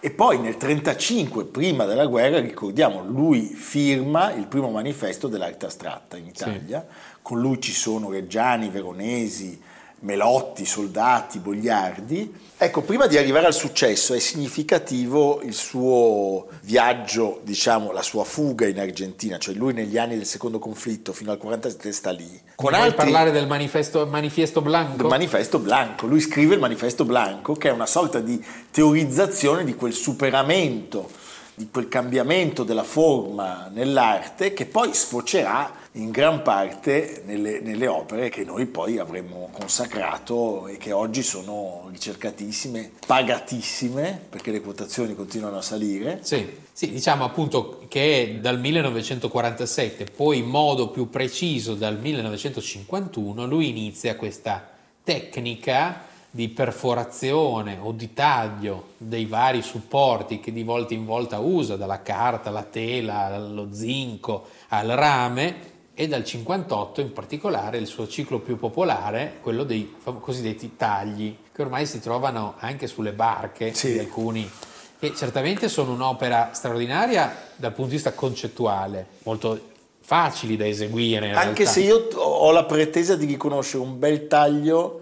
e 0.00 0.10
poi 0.10 0.36
nel 0.36 0.56
1935, 0.58 1.44
prima 1.46 1.86
della 1.86 2.04
guerra, 2.04 2.38
ricordiamo, 2.38 3.02
lui 3.02 3.44
firma 3.44 4.30
il 4.34 4.46
primo 4.46 4.68
manifesto 4.68 5.26
dell'arte 5.26 5.64
astratta 5.64 6.18
in 6.18 6.26
Italia, 6.26 6.86
sì. 6.86 7.18
con 7.22 7.40
lui 7.40 7.62
ci 7.62 7.72
sono 7.72 8.10
Reggiani, 8.10 8.68
Veronesi, 8.68 9.58
Melotti, 10.02 10.64
Soldati, 10.64 11.38
Bogliardi. 11.38 12.32
Ecco, 12.56 12.82
prima 12.82 13.06
di 13.06 13.16
arrivare 13.16 13.46
al 13.46 13.54
successo 13.54 14.14
è 14.14 14.18
significativo 14.18 15.40
il 15.42 15.54
suo 15.54 16.46
viaggio, 16.62 17.40
diciamo, 17.42 17.92
la 17.92 18.02
sua 18.02 18.24
fuga 18.24 18.66
in 18.66 18.78
Argentina, 18.78 19.38
cioè 19.38 19.54
lui 19.54 19.72
negli 19.72 19.98
anni 19.98 20.16
del 20.16 20.26
secondo 20.26 20.58
conflitto 20.58 21.12
fino 21.12 21.30
al 21.30 21.38
47 21.38 21.92
sta 21.92 22.10
lì. 22.10 22.40
Con 22.54 22.74
altri... 22.74 22.96
parlare 22.96 23.30
del 23.30 23.46
manifesto, 23.46 24.06
manifesto 24.06 24.60
Blanco? 24.60 25.02
Il 25.02 25.08
manifesto 25.08 25.58
Blanco, 25.58 26.06
lui 26.06 26.20
scrive 26.20 26.54
il 26.54 26.60
manifesto 26.60 27.04
Blanco 27.04 27.54
che 27.54 27.68
è 27.68 27.72
una 27.72 27.86
sorta 27.86 28.20
di 28.20 28.44
teorizzazione 28.70 29.64
di 29.64 29.74
quel 29.74 29.92
superamento, 29.92 31.08
di 31.54 31.68
quel 31.70 31.88
cambiamento 31.88 32.64
della 32.64 32.82
forma 32.82 33.68
nell'arte 33.72 34.52
che 34.52 34.66
poi 34.66 34.94
sfocerà 34.94 35.80
in 35.92 36.10
gran 36.10 36.40
parte 36.40 37.22
nelle, 37.26 37.60
nelle, 37.60 37.86
opere 37.86 38.30
che 38.30 38.44
noi 38.44 38.64
poi 38.64 38.98
avremmo 38.98 39.50
consacrato 39.52 40.66
e 40.66 40.78
che 40.78 40.92
oggi 40.92 41.22
sono 41.22 41.88
ricercatissime, 41.90 42.92
pagatissime, 43.06 44.18
perché 44.30 44.50
le 44.50 44.62
quotazioni 44.62 45.14
continuano 45.14 45.58
a 45.58 45.62
salire. 45.62 46.20
Sì, 46.22 46.48
sì 46.72 46.92
diciamo 46.92 47.24
appunto 47.24 47.84
che 47.88 48.38
dal 48.40 48.58
1947, 48.58 50.06
poi 50.16 50.38
in 50.38 50.46
modo 50.46 50.88
più 50.88 51.10
preciso 51.10 51.74
dal 51.74 51.98
1951, 51.98 53.44
lui 53.46 53.68
inizia 53.68 54.16
questa 54.16 54.70
tecnica 55.04 56.06
di 56.34 56.48
perforazione 56.48 57.78
o 57.78 57.92
di 57.92 58.14
taglio 58.14 58.92
dei 58.96 59.26
vari 59.26 59.60
supporti 59.60 60.40
che 60.40 60.50
di 60.50 60.62
volta 60.62 60.94
in 60.94 61.04
volta 61.04 61.38
usa, 61.40 61.76
dalla 61.76 62.00
carta 62.00 62.48
alla 62.48 62.62
tela, 62.62 63.26
allo 63.26 63.68
zinco, 63.70 64.46
al 64.68 64.88
rame, 64.88 65.70
e 65.94 66.08
dal 66.08 66.24
58 66.24 67.02
in 67.02 67.12
particolare 67.12 67.76
il 67.76 67.86
suo 67.86 68.08
ciclo 68.08 68.38
più 68.38 68.56
popolare, 68.56 69.34
quello 69.42 69.62
dei 69.62 69.94
cosiddetti 70.20 70.74
tagli, 70.74 71.36
che 71.52 71.60
ormai 71.60 71.84
si 71.84 72.00
trovano 72.00 72.54
anche 72.60 72.86
sulle 72.86 73.12
barche 73.12 73.74
sì. 73.74 73.92
di 73.92 73.98
alcuni, 73.98 74.50
e 74.98 75.14
certamente 75.14 75.68
sono 75.68 75.92
un'opera 75.92 76.50
straordinaria 76.54 77.50
dal 77.56 77.72
punto 77.72 77.90
di 77.90 77.96
vista 77.96 78.14
concettuale, 78.14 79.06
molto 79.24 79.68
facili 80.00 80.56
da 80.56 80.66
eseguire. 80.66 81.30
Anche 81.32 81.64
realtà. 81.64 81.64
se 81.66 81.80
io 81.80 82.08
ho 82.14 82.50
la 82.52 82.64
pretesa 82.64 83.16
di 83.16 83.26
riconoscere 83.26 83.82
un 83.82 83.98
bel 83.98 84.26
taglio 84.28 85.01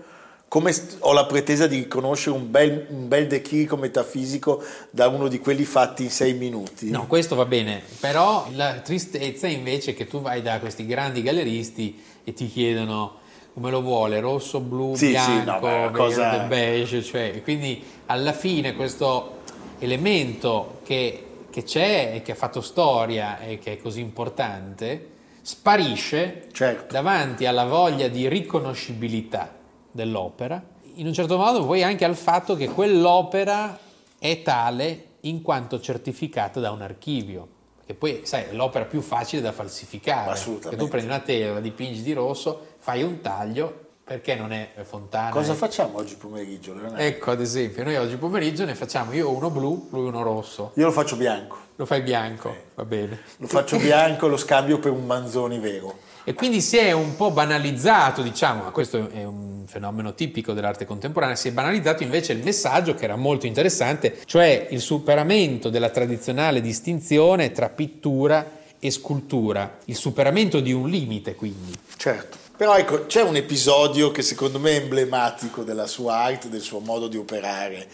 come 0.50 0.74
ho 0.98 1.12
la 1.12 1.26
pretesa 1.26 1.68
di 1.68 1.76
riconoscere 1.76 2.34
un 2.34 2.50
bel, 2.50 2.86
un 2.88 3.06
bel 3.06 3.28
dechirico 3.28 3.76
metafisico 3.76 4.60
da 4.90 5.06
uno 5.06 5.28
di 5.28 5.38
quelli 5.38 5.62
fatti 5.62 6.02
in 6.02 6.10
sei 6.10 6.34
minuti. 6.34 6.90
No, 6.90 7.06
questo 7.06 7.36
va 7.36 7.44
bene, 7.44 7.80
però 8.00 8.48
la 8.54 8.80
tristezza 8.80 9.46
invece 9.46 9.92
è 9.92 9.94
che 9.94 10.08
tu 10.08 10.20
vai 10.20 10.42
da 10.42 10.58
questi 10.58 10.86
grandi 10.86 11.22
galleristi 11.22 12.02
e 12.24 12.32
ti 12.32 12.48
chiedono 12.48 13.18
come 13.54 13.70
lo 13.70 13.80
vuole, 13.80 14.18
rosso, 14.18 14.58
blu, 14.58 14.96
sì, 14.96 15.10
bianco, 15.10 15.38
sì, 15.38 15.44
no, 15.44 15.60
verde, 15.60 15.96
cosa... 15.96 16.38
beige, 16.40 17.02
cioè, 17.04 17.42
quindi 17.44 17.84
alla 18.06 18.32
fine 18.32 18.74
questo 18.74 19.42
elemento 19.78 20.80
che, 20.82 21.26
che 21.48 21.62
c'è 21.62 22.10
e 22.16 22.22
che 22.22 22.32
ha 22.32 22.34
fatto 22.34 22.60
storia 22.60 23.38
e 23.38 23.60
che 23.60 23.74
è 23.74 23.76
così 23.78 24.00
importante 24.00 25.10
sparisce 25.42 26.48
certo. 26.50 26.92
davanti 26.92 27.46
alla 27.46 27.66
voglia 27.66 28.08
di 28.08 28.28
riconoscibilità 28.28 29.58
dell'opera, 29.90 30.62
in 30.94 31.06
un 31.06 31.12
certo 31.12 31.36
modo 31.36 31.64
poi 31.64 31.82
anche 31.82 32.04
al 32.04 32.16
fatto 32.16 32.56
che 32.56 32.68
quell'opera 32.68 33.78
è 34.18 34.42
tale 34.42 35.04
in 35.20 35.42
quanto 35.42 35.80
certificata 35.80 36.60
da 36.60 36.70
un 36.70 36.82
archivio. 36.82 37.48
Che 37.86 37.94
poi, 37.94 38.20
sai, 38.24 38.44
è 38.44 38.52
l'opera 38.52 38.84
più 38.84 39.00
facile 39.00 39.42
da 39.42 39.52
falsificare. 39.52 40.38
Che 40.68 40.76
tu 40.76 40.88
prendi 40.88 41.08
una 41.08 41.20
tela, 41.20 41.54
la 41.54 41.60
dipingi 41.60 42.02
di 42.02 42.12
rosso, 42.12 42.66
fai 42.78 43.02
un 43.02 43.20
taglio, 43.20 43.88
perché 44.04 44.34
non 44.34 44.52
è 44.52 44.70
Fontana? 44.82 45.30
Cosa 45.30 45.54
facciamo 45.54 45.98
oggi 45.98 46.16
pomeriggio? 46.16 46.74
Leonardo? 46.74 46.98
Ecco, 46.98 47.30
ad 47.30 47.40
esempio, 47.40 47.84
noi 47.84 47.96
oggi 47.96 48.16
pomeriggio 48.16 48.64
ne 48.64 48.74
facciamo 48.74 49.12
io 49.12 49.30
uno 49.30 49.50
blu, 49.50 49.88
lui 49.90 50.06
uno 50.06 50.22
rosso. 50.22 50.72
Io 50.74 50.86
lo 50.86 50.92
faccio 50.92 51.16
bianco. 51.16 51.56
Lo 51.76 51.86
fai 51.86 52.02
bianco, 52.02 52.48
okay. 52.48 52.62
va 52.74 52.84
bene. 52.84 53.20
Lo 53.36 53.46
faccio 53.46 53.78
bianco 53.78 54.26
e 54.26 54.30
lo 54.30 54.36
scambio 54.36 54.78
per 54.78 54.90
un 54.92 55.06
Manzoni 55.06 55.58
vero. 55.58 55.98
E 56.30 56.34
quindi 56.34 56.60
si 56.60 56.76
è 56.76 56.92
un 56.92 57.16
po' 57.16 57.32
banalizzato, 57.32 58.22
diciamo, 58.22 58.62
ma 58.62 58.70
questo 58.70 59.10
è 59.10 59.24
un 59.24 59.64
fenomeno 59.66 60.14
tipico 60.14 60.52
dell'arte 60.52 60.84
contemporanea, 60.84 61.34
si 61.34 61.48
è 61.48 61.50
banalizzato 61.50 62.04
invece 62.04 62.34
il 62.34 62.44
messaggio 62.44 62.94
che 62.94 63.02
era 63.02 63.16
molto 63.16 63.46
interessante, 63.46 64.16
cioè 64.26 64.68
il 64.70 64.80
superamento 64.80 65.70
della 65.70 65.88
tradizionale 65.88 66.60
distinzione 66.60 67.50
tra 67.50 67.68
pittura 67.68 68.48
e 68.78 68.92
scultura, 68.92 69.78
il 69.86 69.96
superamento 69.96 70.60
di 70.60 70.70
un 70.70 70.88
limite 70.88 71.34
quindi. 71.34 71.76
Certo. 71.96 72.36
Però 72.56 72.76
ecco, 72.76 73.06
c'è 73.06 73.22
un 73.22 73.34
episodio 73.34 74.12
che 74.12 74.22
secondo 74.22 74.60
me 74.60 74.76
è 74.76 74.82
emblematico 74.82 75.64
della 75.64 75.88
sua 75.88 76.14
arte, 76.18 76.48
del 76.48 76.60
suo 76.60 76.78
modo 76.78 77.08
di 77.08 77.16
operare, 77.16 77.88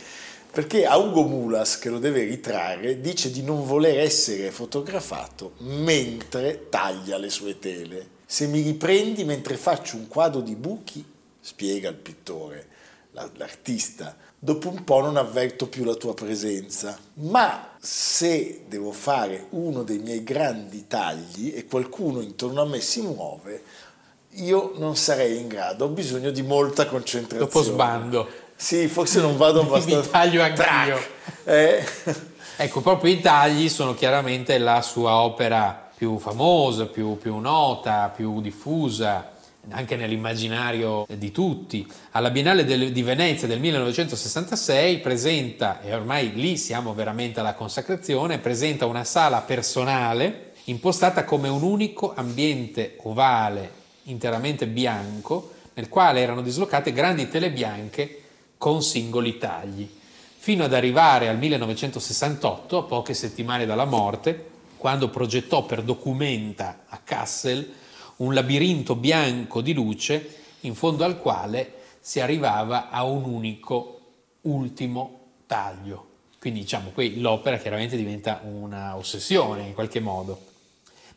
perché 0.53 0.85
a 0.85 0.99
Ugo 0.99 1.22
Mulas, 1.22 1.79
che 1.79 1.88
lo 1.88 1.99
deve 1.99 2.25
ritrarre, 2.25 3.01
dice 3.01 3.31
di 3.31 3.42
non 3.42 3.64
voler 3.64 4.01
essere 4.01 4.51
fotografato 4.51 5.53
mentre 5.61 6.66
taglia 6.68 7.16
le 7.16 7.31
sue 7.31 7.59
tele. 7.59 8.15
Se 8.29 8.49
mi 8.49 8.61
riprendi 8.61 9.23
mentre 9.25 9.57
faccio 9.57 9.97
un 9.97 10.09
quadro 10.09 10.41
di 10.41 10.57
buchi, 10.57 11.05
spiega 11.41 11.89
il 11.89 11.95
pittore, 11.95 12.67
l'artista, 13.12 14.17
dopo 14.37 14.69
un 14.69 14.83
po' 14.83 15.01
non 15.01 15.17
avverto 15.17 15.69
più 15.69 15.85
la 15.85 15.95
tua 15.95 16.12
presenza. 16.12 16.99
Ma 17.15 17.71
se 17.79 18.65
devo 18.67 18.91
fare 18.91 19.47
uno 19.51 19.85
dei 19.85 19.99
miei 19.99 20.25
grandi 20.25 20.89
tagli 20.89 21.53
e 21.55 21.67
qualcuno 21.67 22.21
intorno 22.21 22.62
a 22.62 22.67
me 22.67 22.81
si 22.81 23.01
muove, 23.01 23.62
io 24.31 24.73
non 24.77 24.97
sarei 24.97 25.39
in 25.39 25.47
grado, 25.47 25.85
ho 25.85 25.89
bisogno 25.89 26.31
di 26.31 26.43
molta 26.43 26.87
concentrazione. 26.87 27.45
Dopo 27.45 27.62
sbando. 27.62 28.29
Sì, 28.57 28.89
forse 28.89 29.21
non 29.21 29.37
vado 29.37 29.61
abbastanza. 29.67 30.01
Mi 30.01 30.11
taglio 30.11 30.43
anch'io. 30.43 30.99
Eh. 31.45 31.85
Ecco, 32.57 32.81
proprio 32.81 33.12
i 33.12 33.21
tagli 33.21 33.69
sono 33.69 33.95
chiaramente 33.95 34.59
la 34.59 34.83
sua 34.83 35.17
opera 35.17 35.86
più 35.97 36.19
famosa, 36.19 36.87
più, 36.87 37.17
più 37.17 37.37
nota, 37.39 38.13
più 38.15 38.41
diffusa 38.41 39.33
anche 39.71 39.97
nell'immaginario 39.97 41.07
di 41.17 41.33
tutti. 41.33 41.87
Alla 42.13 42.31
Biennale 42.31 42.65
del, 42.65 42.93
di 42.93 43.03
Venezia 43.03 43.49
del 43.49 43.61
1966 43.61 44.99
presenta, 45.01 45.81
e 45.81 45.95
ormai 45.95 46.35
lì 46.35 46.57
siamo 46.57 46.95
veramente 46.95 47.41
alla 47.41 47.55
consacrazione, 47.55 48.39
presenta 48.39 48.87
una 48.87 49.05
sala 49.05 49.41
personale 49.41 50.53
impostata 50.65 51.25
come 51.25 51.49
un 51.49 51.63
unico 51.63 52.13
ambiente 52.15 52.99
ovale 53.03 53.85
interamente 54.05 54.67
bianco 54.67 55.53
nel 55.75 55.89
quale 55.89 56.21
erano 56.21 56.43
dislocate 56.43 56.93
grandi 56.93 57.29
tele 57.29 57.51
bianche 57.51 58.23
con 58.59 58.83
singoli 58.83 59.37
tagli, 59.37 59.89
fino 60.39 60.65
ad 60.65 60.73
arrivare 60.73 61.29
al 61.29 61.37
1968, 61.37 62.79
a 62.79 62.83
poche 62.85 63.15
settimane 63.15 63.67
dalla 63.67 63.85
morte, 63.85 64.55
quando 64.77 65.09
progettò 65.09 65.65
per 65.65 65.83
Documenta 65.83 66.85
a 66.87 66.99
Kassel 67.03 67.73
un 68.17 68.33
labirinto 68.35 68.95
bianco 68.95 69.61
di 69.61 69.73
luce 69.73 70.37
in 70.61 70.75
fondo 70.75 71.05
al 71.05 71.19
quale 71.19 71.73
si 72.01 72.21
arrivava 72.21 72.89
a 72.91 73.05
un 73.05 73.25
unico 73.25 74.01
ultimo 74.43 75.21
taglio. 75.47 76.07
Quindi 76.39 76.61
diciamo 76.61 76.91
qui 76.91 77.21
l'opera 77.21 77.59
chiaramente 77.59 77.97
diventa 77.97 78.41
una 78.45 78.97
ossessione 78.97 79.62
in 79.65 79.75
qualche 79.75 80.01
modo. 80.01 80.41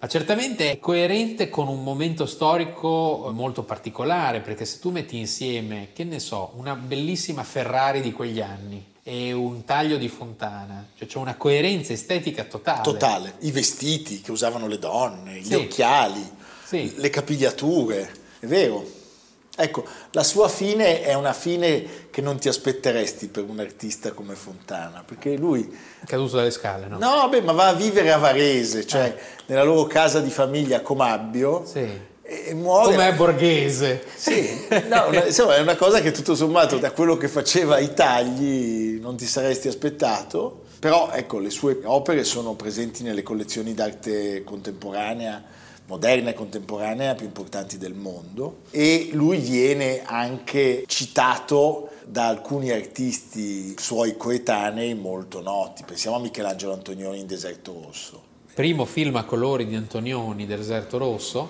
Ma 0.01 0.07
certamente 0.07 0.71
è 0.71 0.79
coerente 0.79 1.49
con 1.49 1.67
un 1.67 1.83
momento 1.83 2.25
storico 2.25 3.29
molto 3.33 3.63
particolare, 3.63 4.39
perché 4.39 4.63
se 4.63 4.79
tu 4.79 4.91
metti 4.91 5.17
insieme, 5.17 5.89
che 5.91 6.05
ne 6.05 6.19
so, 6.19 6.53
una 6.55 6.73
bellissima 6.73 7.43
Ferrari 7.43 7.99
di 7.99 8.13
quegli 8.13 8.39
anni, 8.39 8.81
e 9.09 9.31
un 9.31 9.65
taglio 9.65 9.97
di 9.97 10.07
fontana, 10.07 10.85
cioè 10.95 11.07
c'è 11.07 11.17
una 11.17 11.35
coerenza 11.35 11.93
estetica 11.93 12.43
totale. 12.43 12.83
Totale, 12.83 13.33
i 13.39 13.49
vestiti 13.49 14.21
che 14.21 14.29
usavano 14.29 14.67
le 14.67 14.77
donne, 14.77 15.39
gli 15.39 15.45
sì. 15.45 15.55
occhiali, 15.55 16.23
sì. 16.63 16.93
le 16.95 17.09
capigliature, 17.09 18.07
è 18.37 18.45
vero. 18.45 18.85
Ecco, 19.57 19.83
la 20.11 20.23
sua 20.23 20.47
fine 20.47 21.01
è 21.01 21.15
una 21.15 21.33
fine 21.33 22.09
che 22.11 22.21
non 22.21 22.37
ti 22.37 22.49
aspetteresti 22.49 23.29
per 23.29 23.45
un 23.45 23.59
artista 23.59 24.11
come 24.11 24.35
Fontana, 24.35 25.03
perché 25.03 25.35
lui... 25.35 25.75
Caduto 26.05 26.35
dalle 26.35 26.51
scale, 26.51 26.85
no? 26.85 26.99
No, 26.99 27.29
beh, 27.29 27.41
ma 27.41 27.51
va 27.53 27.69
a 27.69 27.73
vivere 27.73 28.11
a 28.11 28.17
Varese, 28.17 28.85
cioè 28.85 29.05
eh. 29.05 29.43
nella 29.47 29.63
loro 29.63 29.85
casa 29.85 30.19
di 30.19 30.29
famiglia 30.29 30.77
a 30.77 30.81
Comabbio. 30.81 31.65
Sì. 31.65 31.89
E 32.29 32.53
muore. 32.53 32.93
Com'è 32.93 33.13
borghese. 33.15 34.03
Sì, 34.15 34.67
no, 34.87 35.07
una, 35.09 35.25
insomma 35.25 35.55
è 35.55 35.61
una 35.61 35.75
cosa 35.75 35.99
che 35.99 36.11
tutto 36.11 36.35
sommato 36.35 36.77
da 36.77 36.91
quello 36.91 37.17
che 37.17 37.27
faceva 37.27 37.75
ai 37.75 37.93
tagli 37.93 38.99
non 39.01 39.15
ti 39.15 39.25
saresti 39.25 39.67
aspettato, 39.67 40.65
però 40.79 41.09
ecco, 41.11 41.39
le 41.39 41.49
sue 41.49 41.79
opere 41.83 42.23
sono 42.23 42.53
presenti 42.53 43.03
nelle 43.03 43.23
collezioni 43.23 43.73
d'arte 43.73 44.43
contemporanea 44.43 45.43
moderna 45.89 46.29
e 46.29 46.33
contemporanea 46.35 47.15
più 47.15 47.25
importanti 47.25 47.79
del 47.79 47.95
mondo 47.95 48.59
e 48.69 49.09
lui 49.13 49.39
viene 49.39 50.03
anche 50.05 50.83
citato 50.85 51.89
da 52.05 52.27
alcuni 52.27 52.69
artisti 52.69 53.75
suoi 53.77 54.15
coetanei 54.15 54.93
molto 54.93 55.41
noti. 55.41 55.83
Pensiamo 55.83 56.17
a 56.17 56.19
Michelangelo 56.19 56.73
Antonioni 56.73 57.19
in 57.19 57.27
Deserto 57.27 57.81
Rosso. 57.83 58.21
Primo 58.53 58.85
film 58.85 59.15
a 59.15 59.23
colori 59.23 59.65
di 59.65 59.75
Antonioni, 59.75 60.45
Deserto 60.45 60.97
Rosso, 60.97 61.49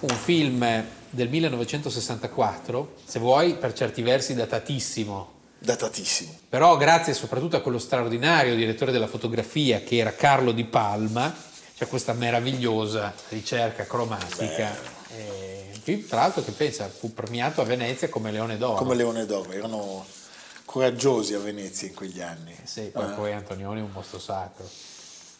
un 0.00 0.16
film 0.16 0.84
del 1.10 1.28
1964, 1.28 2.94
se 3.04 3.18
vuoi 3.18 3.54
per 3.54 3.72
certi 3.72 4.02
versi 4.02 4.34
datatissimo. 4.34 5.34
Datatissimo. 5.58 6.38
Però 6.48 6.76
grazie 6.76 7.14
soprattutto 7.14 7.56
a 7.56 7.60
quello 7.60 7.78
straordinario 7.78 8.54
direttore 8.54 8.92
della 8.92 9.06
fotografia 9.06 9.80
che 9.80 9.96
era 9.96 10.12
Carlo 10.12 10.52
Di 10.52 10.64
Palma, 10.64 11.34
c'è 11.76 11.86
questa 11.88 12.12
meravigliosa 12.12 13.12
ricerca 13.28 13.84
cromatica. 13.84 14.74
E, 15.14 16.06
tra 16.08 16.20
l'altro 16.20 16.42
che 16.42 16.52
pensa, 16.52 16.88
fu 16.88 17.14
premiato 17.14 17.60
a 17.60 17.64
Venezia 17.64 18.08
come 18.08 18.30
Leone 18.30 18.56
d'Oro. 18.58 18.76
Come 18.76 18.94
Leone 18.94 19.24
d'Oro, 19.24 19.52
erano 19.52 20.04
coraggiosi 20.64 21.34
a 21.34 21.38
Venezia 21.38 21.88
in 21.88 21.94
quegli 21.94 22.20
anni. 22.20 22.54
Sì, 22.64 22.82
poi, 22.92 23.04
ah. 23.04 23.08
poi 23.08 23.32
Antonioni 23.32 23.80
è 23.80 23.82
un 23.82 23.90
mostro 23.92 24.18
sacro. 24.18 24.68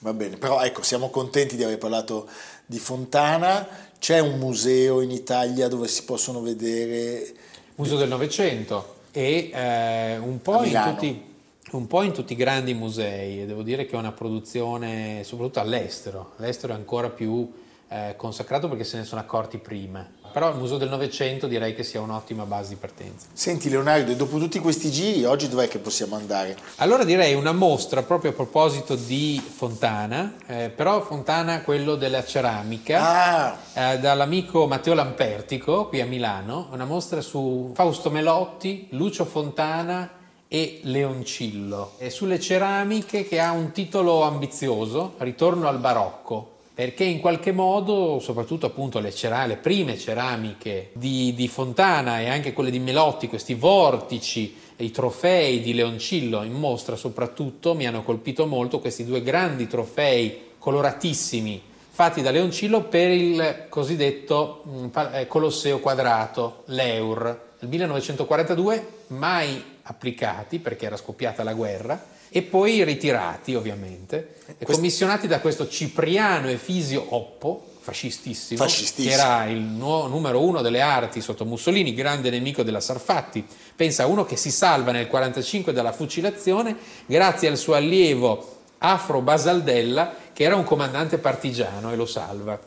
Va 0.06 0.14
bene, 0.14 0.36
però 0.36 0.62
ecco, 0.62 0.84
siamo 0.84 1.10
contenti 1.10 1.56
di 1.56 1.64
aver 1.64 1.78
parlato 1.78 2.28
di 2.64 2.78
Fontana. 2.78 3.66
C'è 3.98 4.20
un 4.20 4.38
museo 4.38 5.00
in 5.00 5.10
Italia 5.10 5.66
dove 5.66 5.88
si 5.88 6.04
possono 6.04 6.40
vedere... 6.40 7.34
Museo 7.74 7.96
del 7.96 8.06
Novecento 8.06 8.98
e 9.10 9.50
eh, 9.52 10.16
un 10.18 10.40
po' 10.40 10.62
in 10.62 10.80
tutti 10.80 11.34
un 11.72 11.88
po' 11.88 12.02
in 12.02 12.12
tutti 12.12 12.34
i 12.34 12.36
grandi 12.36 12.72
musei 12.72 13.42
e 13.42 13.46
devo 13.46 13.62
dire 13.62 13.84
che 13.84 13.96
è 13.96 13.98
una 13.98 14.12
produzione 14.12 15.24
soprattutto 15.24 15.58
all'estero, 15.58 16.34
all'estero 16.36 16.72
è 16.72 16.76
ancora 16.76 17.10
più 17.10 17.52
eh, 17.88 18.14
consacrato 18.16 18.68
perché 18.68 18.84
se 18.84 18.98
ne 18.98 19.04
sono 19.04 19.20
accorti 19.20 19.58
prima. 19.58 20.08
Però 20.36 20.50
il 20.50 20.56
Museo 20.56 20.76
del 20.76 20.90
Novecento 20.90 21.46
direi 21.46 21.74
che 21.74 21.82
sia 21.82 22.02
un'ottima 22.02 22.44
base 22.44 22.68
di 22.68 22.74
partenza. 22.74 23.26
Senti 23.32 23.70
Leonardo, 23.70 24.12
dopo 24.12 24.36
tutti 24.36 24.58
questi 24.58 24.90
giri, 24.90 25.24
oggi 25.24 25.48
dov'è 25.48 25.66
che 25.66 25.78
possiamo 25.78 26.14
andare? 26.14 26.58
Allora 26.76 27.04
direi 27.04 27.32
una 27.32 27.52
mostra 27.52 28.02
proprio 28.02 28.32
a 28.32 28.34
proposito 28.34 28.96
di 28.96 29.42
Fontana, 29.42 30.34
eh, 30.46 30.68
però 30.68 31.00
Fontana 31.00 31.62
quello 31.62 31.94
della 31.94 32.22
ceramica, 32.22 33.54
ah. 33.72 33.92
eh, 33.92 33.98
dall'amico 33.98 34.66
Matteo 34.66 34.92
Lampertico 34.92 35.86
qui 35.86 36.02
a 36.02 36.04
Milano, 36.04 36.68
una 36.70 36.84
mostra 36.84 37.22
su 37.22 37.70
Fausto 37.72 38.10
Melotti, 38.10 38.88
Lucio 38.90 39.24
Fontana 39.24 40.10
e 40.48 40.80
Leoncillo. 40.82 41.92
È 41.96 42.10
sulle 42.10 42.38
ceramiche 42.38 43.26
che 43.26 43.40
ha 43.40 43.52
un 43.52 43.72
titolo 43.72 44.20
ambizioso, 44.20 45.14
Ritorno 45.16 45.66
al 45.66 45.78
barocco, 45.78 46.55
perché 46.76 47.04
in 47.04 47.20
qualche 47.20 47.52
modo, 47.52 48.18
soprattutto 48.20 48.66
appunto 48.66 48.98
le, 48.98 49.10
ceramiche, 49.10 49.54
le 49.54 49.60
prime 49.62 49.96
ceramiche 49.96 50.90
di, 50.92 51.32
di, 51.34 51.48
Fontana 51.48 52.20
e 52.20 52.28
anche 52.28 52.52
quelle 52.52 52.70
di 52.70 52.78
Melotti, 52.78 53.28
questi 53.28 53.54
vortici, 53.54 54.54
i 54.76 54.90
trofei 54.90 55.62
di 55.62 55.72
Leoncillo 55.72 56.42
in 56.42 56.52
mostra 56.52 56.94
soprattutto, 56.94 57.74
mi 57.74 57.86
hanno 57.86 58.02
colpito 58.02 58.44
molto 58.44 58.78
questi 58.78 59.06
due 59.06 59.22
grandi 59.22 59.66
trofei 59.66 60.48
coloratissimi 60.58 61.62
fatti 61.88 62.20
da 62.20 62.30
Leoncillo 62.30 62.82
per 62.82 63.08
il 63.08 63.64
cosiddetto 63.70 64.62
mm, 64.68 64.86
eh, 65.14 65.26
Colosseo 65.26 65.80
quadrato, 65.80 66.64
l'Eur, 66.66 67.54
del 67.58 67.70
1942, 67.70 68.86
mai 69.06 69.64
applicati 69.80 70.58
perché 70.58 70.84
era 70.84 70.98
scoppiata 70.98 71.42
la 71.42 71.54
guerra 71.54 72.14
e 72.28 72.42
poi 72.42 72.84
ritirati 72.84 73.54
ovviamente 73.54 74.34
e 74.58 74.64
commissionati 74.64 75.26
da 75.26 75.40
questo 75.40 75.68
Cipriano 75.68 76.48
Efisio 76.48 77.04
Oppo 77.10 77.74
fascistissimo, 77.86 78.64
fascistissimo. 78.64 79.14
che 79.14 79.20
era 79.20 79.44
il 79.44 79.60
nuovo, 79.60 80.08
numero 80.08 80.42
uno 80.42 80.60
delle 80.60 80.80
arti 80.80 81.20
sotto 81.20 81.44
Mussolini, 81.44 81.94
grande 81.94 82.30
nemico 82.30 82.64
della 82.64 82.80
Sarfatti. 82.80 83.46
Pensa 83.76 84.02
a 84.02 84.06
uno 84.06 84.24
che 84.24 84.34
si 84.36 84.50
salva 84.50 84.90
nel 84.90 85.06
1945 85.06 85.72
dalla 85.72 85.92
fucilazione 85.92 86.76
grazie 87.06 87.48
al 87.48 87.56
suo 87.56 87.74
allievo 87.74 88.54
Afro 88.78 89.20
Basaldella, 89.20 90.14
che 90.32 90.42
era 90.42 90.56
un 90.56 90.64
comandante 90.64 91.18
partigiano 91.18 91.92
e 91.92 91.96
lo 91.96 92.06
salva. 92.06 92.58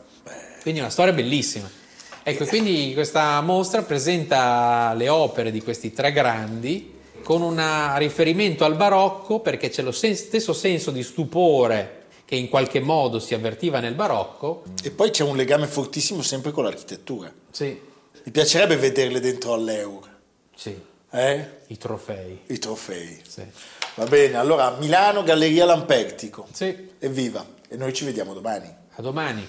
Quindi 0.62 0.80
una 0.80 0.90
storia 0.90 1.12
bellissima. 1.12 1.70
Ecco, 2.22 2.46
quindi 2.46 2.92
questa 2.94 3.40
mostra 3.42 3.82
presenta 3.82 4.94
le 4.94 5.08
opere 5.10 5.50
di 5.50 5.62
questi 5.62 5.92
tre 5.92 6.12
grandi 6.12 6.98
con 7.30 7.42
un 7.42 7.96
riferimento 7.96 8.64
al 8.64 8.74
barocco 8.74 9.38
perché 9.38 9.68
c'è 9.68 9.82
lo 9.82 9.92
stesso 9.92 10.52
senso 10.52 10.90
di 10.90 11.04
stupore 11.04 12.06
che 12.24 12.34
in 12.34 12.48
qualche 12.48 12.80
modo 12.80 13.20
si 13.20 13.34
avvertiva 13.34 13.78
nel 13.78 13.94
barocco. 13.94 14.64
E 14.82 14.90
poi 14.90 15.10
c'è 15.10 15.22
un 15.22 15.36
legame 15.36 15.68
fortissimo 15.68 16.22
sempre 16.22 16.50
con 16.50 16.64
l'architettura. 16.64 17.32
Sì. 17.52 17.66
Mi 18.24 18.32
piacerebbe 18.32 18.76
vederle 18.76 19.20
dentro 19.20 19.52
all'Eur. 19.52 20.08
Sì. 20.56 20.76
Eh? 21.08 21.48
I 21.68 21.78
trofei. 21.78 22.40
I 22.46 22.58
trofei. 22.58 23.22
Sì. 23.24 23.44
Va 23.94 24.06
bene, 24.06 24.34
allora 24.34 24.76
Milano, 24.80 25.22
Galleria 25.22 25.66
Lampertico. 25.66 26.48
Sì. 26.50 26.94
Evviva. 26.98 27.46
E 27.68 27.76
noi 27.76 27.92
ci 27.92 28.04
vediamo 28.04 28.34
domani. 28.34 28.74
A 28.96 29.02
domani. 29.02 29.48